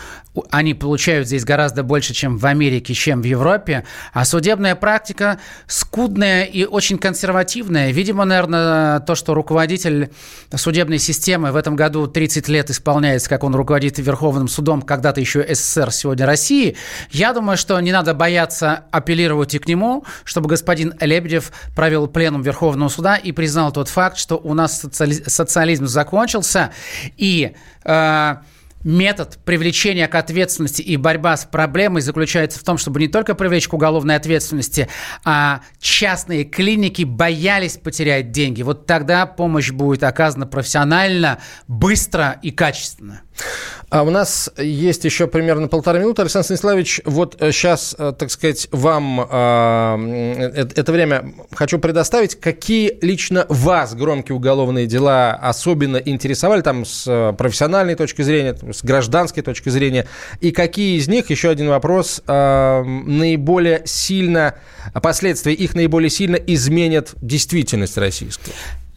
они 0.52 0.74
получают 0.74 1.28
здесь 1.28 1.44
гораздо 1.44 1.84
больше, 1.84 2.14
чем 2.14 2.38
в 2.38 2.46
Америке, 2.46 2.94
чем 2.94 3.22
в 3.22 3.26
Европе, 3.26 3.86
а 4.14 4.26
судебная 4.26 4.76
практика 4.76 5.40
скудная 5.68 6.44
и 6.44 6.66
очень 6.66 6.98
консервативная. 6.98 7.92
Видимо, 7.92 8.26
наверное, 8.26 9.00
то, 9.00 9.16
что 9.16 9.34
руководитель 9.34 10.12
судебной 10.56 10.87
системы. 10.96 11.52
В 11.52 11.58
этом 11.58 11.76
году 11.76 12.08
30 12.08 12.48
лет 12.48 12.70
исполняется, 12.70 13.30
как 13.30 13.44
он 13.44 13.54
руководит 13.54 14.00
Верховным 14.00 14.48
судом, 14.48 14.82
когда-то 14.82 15.20
еще 15.20 15.46
СССР, 15.54 15.92
сегодня 15.92 16.26
России, 16.26 16.78
я 17.12 17.34
думаю, 17.34 17.58
что 17.58 17.78
не 17.82 17.92
надо 17.92 18.14
бояться 18.14 18.86
апеллировать 18.92 19.54
и 19.56 19.60
к 19.60 19.68
нему, 19.68 20.06
чтобы 20.24 20.48
господин 20.48 20.94
Лебедев 21.02 21.52
провел 21.76 22.08
пленум 22.08 22.42
Верховного 22.42 22.88
суда 22.90 23.18
и 23.18 23.34
признал 23.34 23.74
тот 23.74 23.90
факт, 23.90 24.18
что 24.18 24.38
у 24.38 24.54
нас 24.54 24.82
социализм 24.82 25.88
закончился, 25.88 26.72
и 27.18 27.54
э, 27.84 28.36
метод 28.84 29.40
привлечения 29.44 30.08
к 30.08 30.16
ответственности 30.16 30.82
и 30.82 30.98
борьба 30.98 31.36
с 31.36 31.46
проблемой 31.46 32.02
заключается 32.02 32.60
в 32.60 32.64
том, 32.64 32.78
чтобы 32.78 33.00
не 33.00 33.08
только 33.08 33.36
привлечь 33.36 33.68
к 33.68 33.74
уголовной 33.74 34.16
ответственности, 34.16 34.88
а 35.24 35.62
частные 35.80 36.44
клиники 36.44 37.04
боялись 37.04 37.78
потерять 37.78 38.32
деньги. 38.32 38.62
Вот 38.62 38.86
тогда 38.86 39.26
помощь 39.26 39.72
будет 39.72 40.04
оказана 40.04 40.48
профессионально, 40.48 41.40
быстро 41.68 42.40
и 42.42 42.52
качественно. 42.52 43.22
А 43.90 44.04
у 44.04 44.10
нас 44.10 44.52
есть 44.58 45.06
еще 45.06 45.28
примерно 45.28 45.70
полтора 45.70 46.00
минуты. 46.00 46.22
Александр 46.22 46.46
Станиславович, 46.46 47.02
вот 47.06 47.38
сейчас, 47.40 47.96
э, 47.98 48.14
так 48.18 48.30
сказать, 48.32 48.68
вам 48.72 49.22
э, 49.22 50.66
это 50.76 50.92
время 50.92 51.34
хочу 51.54 51.80
предоставить. 51.80 52.36
Какие 52.36 52.98
лично 53.02 53.46
вас 53.48 53.96
громкие 53.96 54.36
уголовные 54.36 54.88
дела 54.88 55.32
особенно 55.32 55.98
интересовали, 55.98 56.62
там, 56.62 56.84
с 56.84 57.06
э, 57.08 57.34
профессиональной 57.38 57.96
точки 57.96 58.24
зрения, 58.24 58.58
с 58.74 58.84
гражданской 58.84 59.42
точки 59.42 59.70
зрения, 59.70 60.06
и 60.42 60.52
какие 60.52 60.98
из 60.98 61.08
них, 61.08 61.30
еще 61.30 61.50
один 61.50 61.70
вопрос, 61.70 62.22
наиболее 62.28 63.84
сильно, 63.86 64.56
последствия 65.02 65.54
их 65.54 65.76
наиболее 65.76 66.10
сильно 66.10 66.36
изменят 66.36 67.14
действительность 67.22 67.98
российскую? 67.98 68.54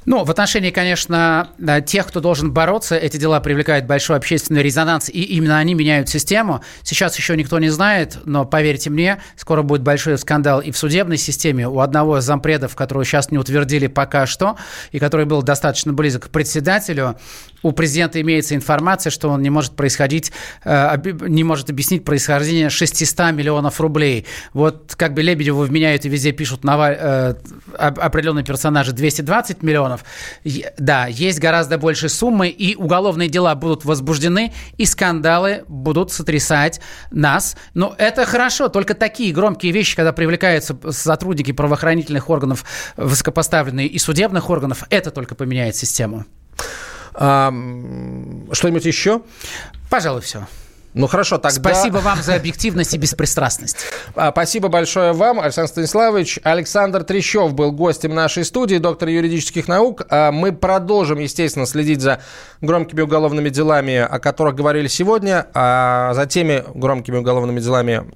Ну, 0.06 0.24
в 0.24 0.30
отношении, 0.30 0.70
конечно, 0.70 1.50
тех, 1.84 2.06
кто 2.06 2.20
должен 2.20 2.52
бороться, 2.52 2.96
эти 2.96 3.18
дела 3.18 3.38
привлекают 3.40 3.84
большой 3.84 4.16
общественный 4.16 4.62
резонанс, 4.62 5.10
и 5.10 5.22
именно 5.22 5.58
они 5.58 5.74
меняют 5.74 6.08
систему. 6.08 6.62
Сейчас 6.82 7.18
еще 7.18 7.36
никто 7.36 7.58
не 7.58 7.68
знает, 7.68 8.18
но 8.24 8.46
поверьте 8.46 8.88
мне, 8.88 9.20
скоро 9.36 9.62
будет 9.62 9.82
большой 9.82 10.16
скандал 10.16 10.60
и 10.60 10.70
в 10.70 10.78
судебной 10.78 11.18
системе. 11.18 11.68
У 11.68 11.80
одного 11.80 12.18
из 12.18 12.24
зампредов, 12.24 12.74
которого 12.74 13.04
сейчас 13.04 13.30
не 13.30 13.36
утвердили 13.36 13.88
пока 13.88 14.26
что, 14.26 14.56
и 14.90 14.98
который 14.98 15.26
был 15.26 15.42
достаточно 15.42 15.92
близок 15.92 16.24
к 16.24 16.28
председателю, 16.30 17.18
у 17.62 17.72
президента 17.72 18.20
имеется 18.20 18.54
информация, 18.54 19.10
что 19.10 19.28
он 19.28 19.42
не 19.42 19.50
может 19.50 19.76
происходить, 19.76 20.32
э, 20.64 20.96
не 21.22 21.44
может 21.44 21.70
объяснить 21.70 22.04
происхождение 22.04 22.70
600 22.70 23.32
миллионов 23.32 23.80
рублей. 23.80 24.26
Вот 24.52 24.94
как 24.96 25.14
бы 25.14 25.22
Лебедеву 25.22 25.62
вменяют 25.62 26.04
и 26.04 26.08
везде 26.08 26.32
пишут 26.32 26.60
э, 26.64 27.34
определенные 27.78 28.44
персонажи 28.44 28.92
220 28.92 29.62
миллионов, 29.62 29.70
миллионов. 29.70 30.04
Да, 30.78 31.06
есть 31.06 31.40
гораздо 31.40 31.78
больше 31.78 32.08
суммы, 32.08 32.48
и 32.48 32.74
уголовные 32.76 33.28
дела 33.28 33.54
будут 33.54 33.84
возбуждены, 33.84 34.52
и 34.76 34.84
скандалы 34.84 35.64
будут 35.68 36.12
сотрясать 36.12 36.80
нас. 37.10 37.56
Но 37.74 37.94
это 37.98 38.24
хорошо, 38.24 38.68
только 38.68 38.94
такие 38.94 39.32
громкие 39.32 39.72
вещи, 39.72 39.96
когда 39.96 40.12
привлекаются 40.12 40.76
сотрудники 40.90 41.52
правоохранительных 41.52 42.28
органов, 42.28 42.64
высокопоставленные 42.96 43.86
и 43.86 43.98
судебных 43.98 44.50
органов, 44.50 44.84
это 44.90 45.10
только 45.10 45.34
поменяет 45.34 45.76
систему. 45.76 46.26
А, 47.14 47.52
что-нибудь 48.52 48.84
еще? 48.84 49.22
Пожалуй, 49.88 50.20
все. 50.20 50.46
Ну 50.92 51.06
хорошо, 51.06 51.38
тогда... 51.38 51.72
Спасибо 51.72 51.98
вам 51.98 52.20
за 52.20 52.34
объективность 52.34 52.94
и 52.94 52.98
беспристрастность. 52.98 53.76
А, 54.16 54.32
спасибо 54.32 54.68
большое 54.68 55.12
вам, 55.12 55.38
Александр 55.38 55.68
Станиславович. 55.70 56.40
Александр 56.42 57.04
Трещев 57.04 57.54
был 57.54 57.70
гостем 57.70 58.12
нашей 58.12 58.44
студии, 58.44 58.76
доктор 58.76 59.08
юридических 59.08 59.68
наук. 59.68 60.02
А, 60.08 60.32
мы 60.32 60.52
продолжим, 60.52 61.20
естественно, 61.20 61.66
следить 61.66 62.00
за 62.00 62.20
громкими 62.60 63.02
уголовными 63.02 63.50
делами, 63.50 63.98
о 63.98 64.18
которых 64.18 64.56
говорили 64.56 64.88
сегодня, 64.88 65.46
а 65.54 66.12
за 66.14 66.26
теми 66.26 66.64
громкими 66.74 67.18
уголовными 67.18 67.60
делами, 67.60 68.10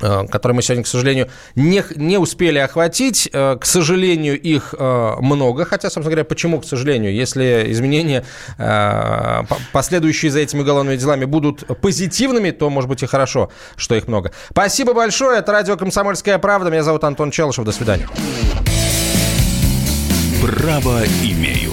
которые 0.00 0.56
мы 0.56 0.62
сегодня, 0.62 0.84
к 0.84 0.86
сожалению, 0.86 1.30
не, 1.54 1.82
не 1.94 2.18
успели 2.18 2.58
охватить. 2.58 3.28
Э, 3.32 3.56
к 3.56 3.64
сожалению, 3.64 4.40
их 4.40 4.74
э, 4.76 5.12
много. 5.20 5.64
Хотя, 5.64 5.88
собственно 5.88 6.10
говоря, 6.10 6.24
почему, 6.24 6.60
к 6.60 6.64
сожалению? 6.64 7.14
Если 7.14 7.66
изменения, 7.68 8.24
последующие 9.72 10.30
за 10.30 10.40
этими 10.40 10.60
уголовными 10.60 10.96
делами, 10.96 11.24
будут 11.24 11.64
позитивными, 11.80 12.50
то, 12.50 12.70
может 12.70 12.88
быть, 12.88 13.02
и 13.02 13.06
хорошо, 13.06 13.50
что 13.76 13.94
их 13.94 14.08
много. 14.08 14.32
Спасибо 14.50 14.94
большое. 14.94 15.38
Это 15.38 15.52
радио 15.52 15.76
«Комсомольская 15.76 16.38
правда». 16.38 16.70
Меня 16.70 16.82
зовут 16.82 17.04
Антон 17.04 17.30
Челышев. 17.30 17.64
До 17.64 17.72
свидания. 17.72 18.08
Право 20.42 21.02
имею. 21.22 21.72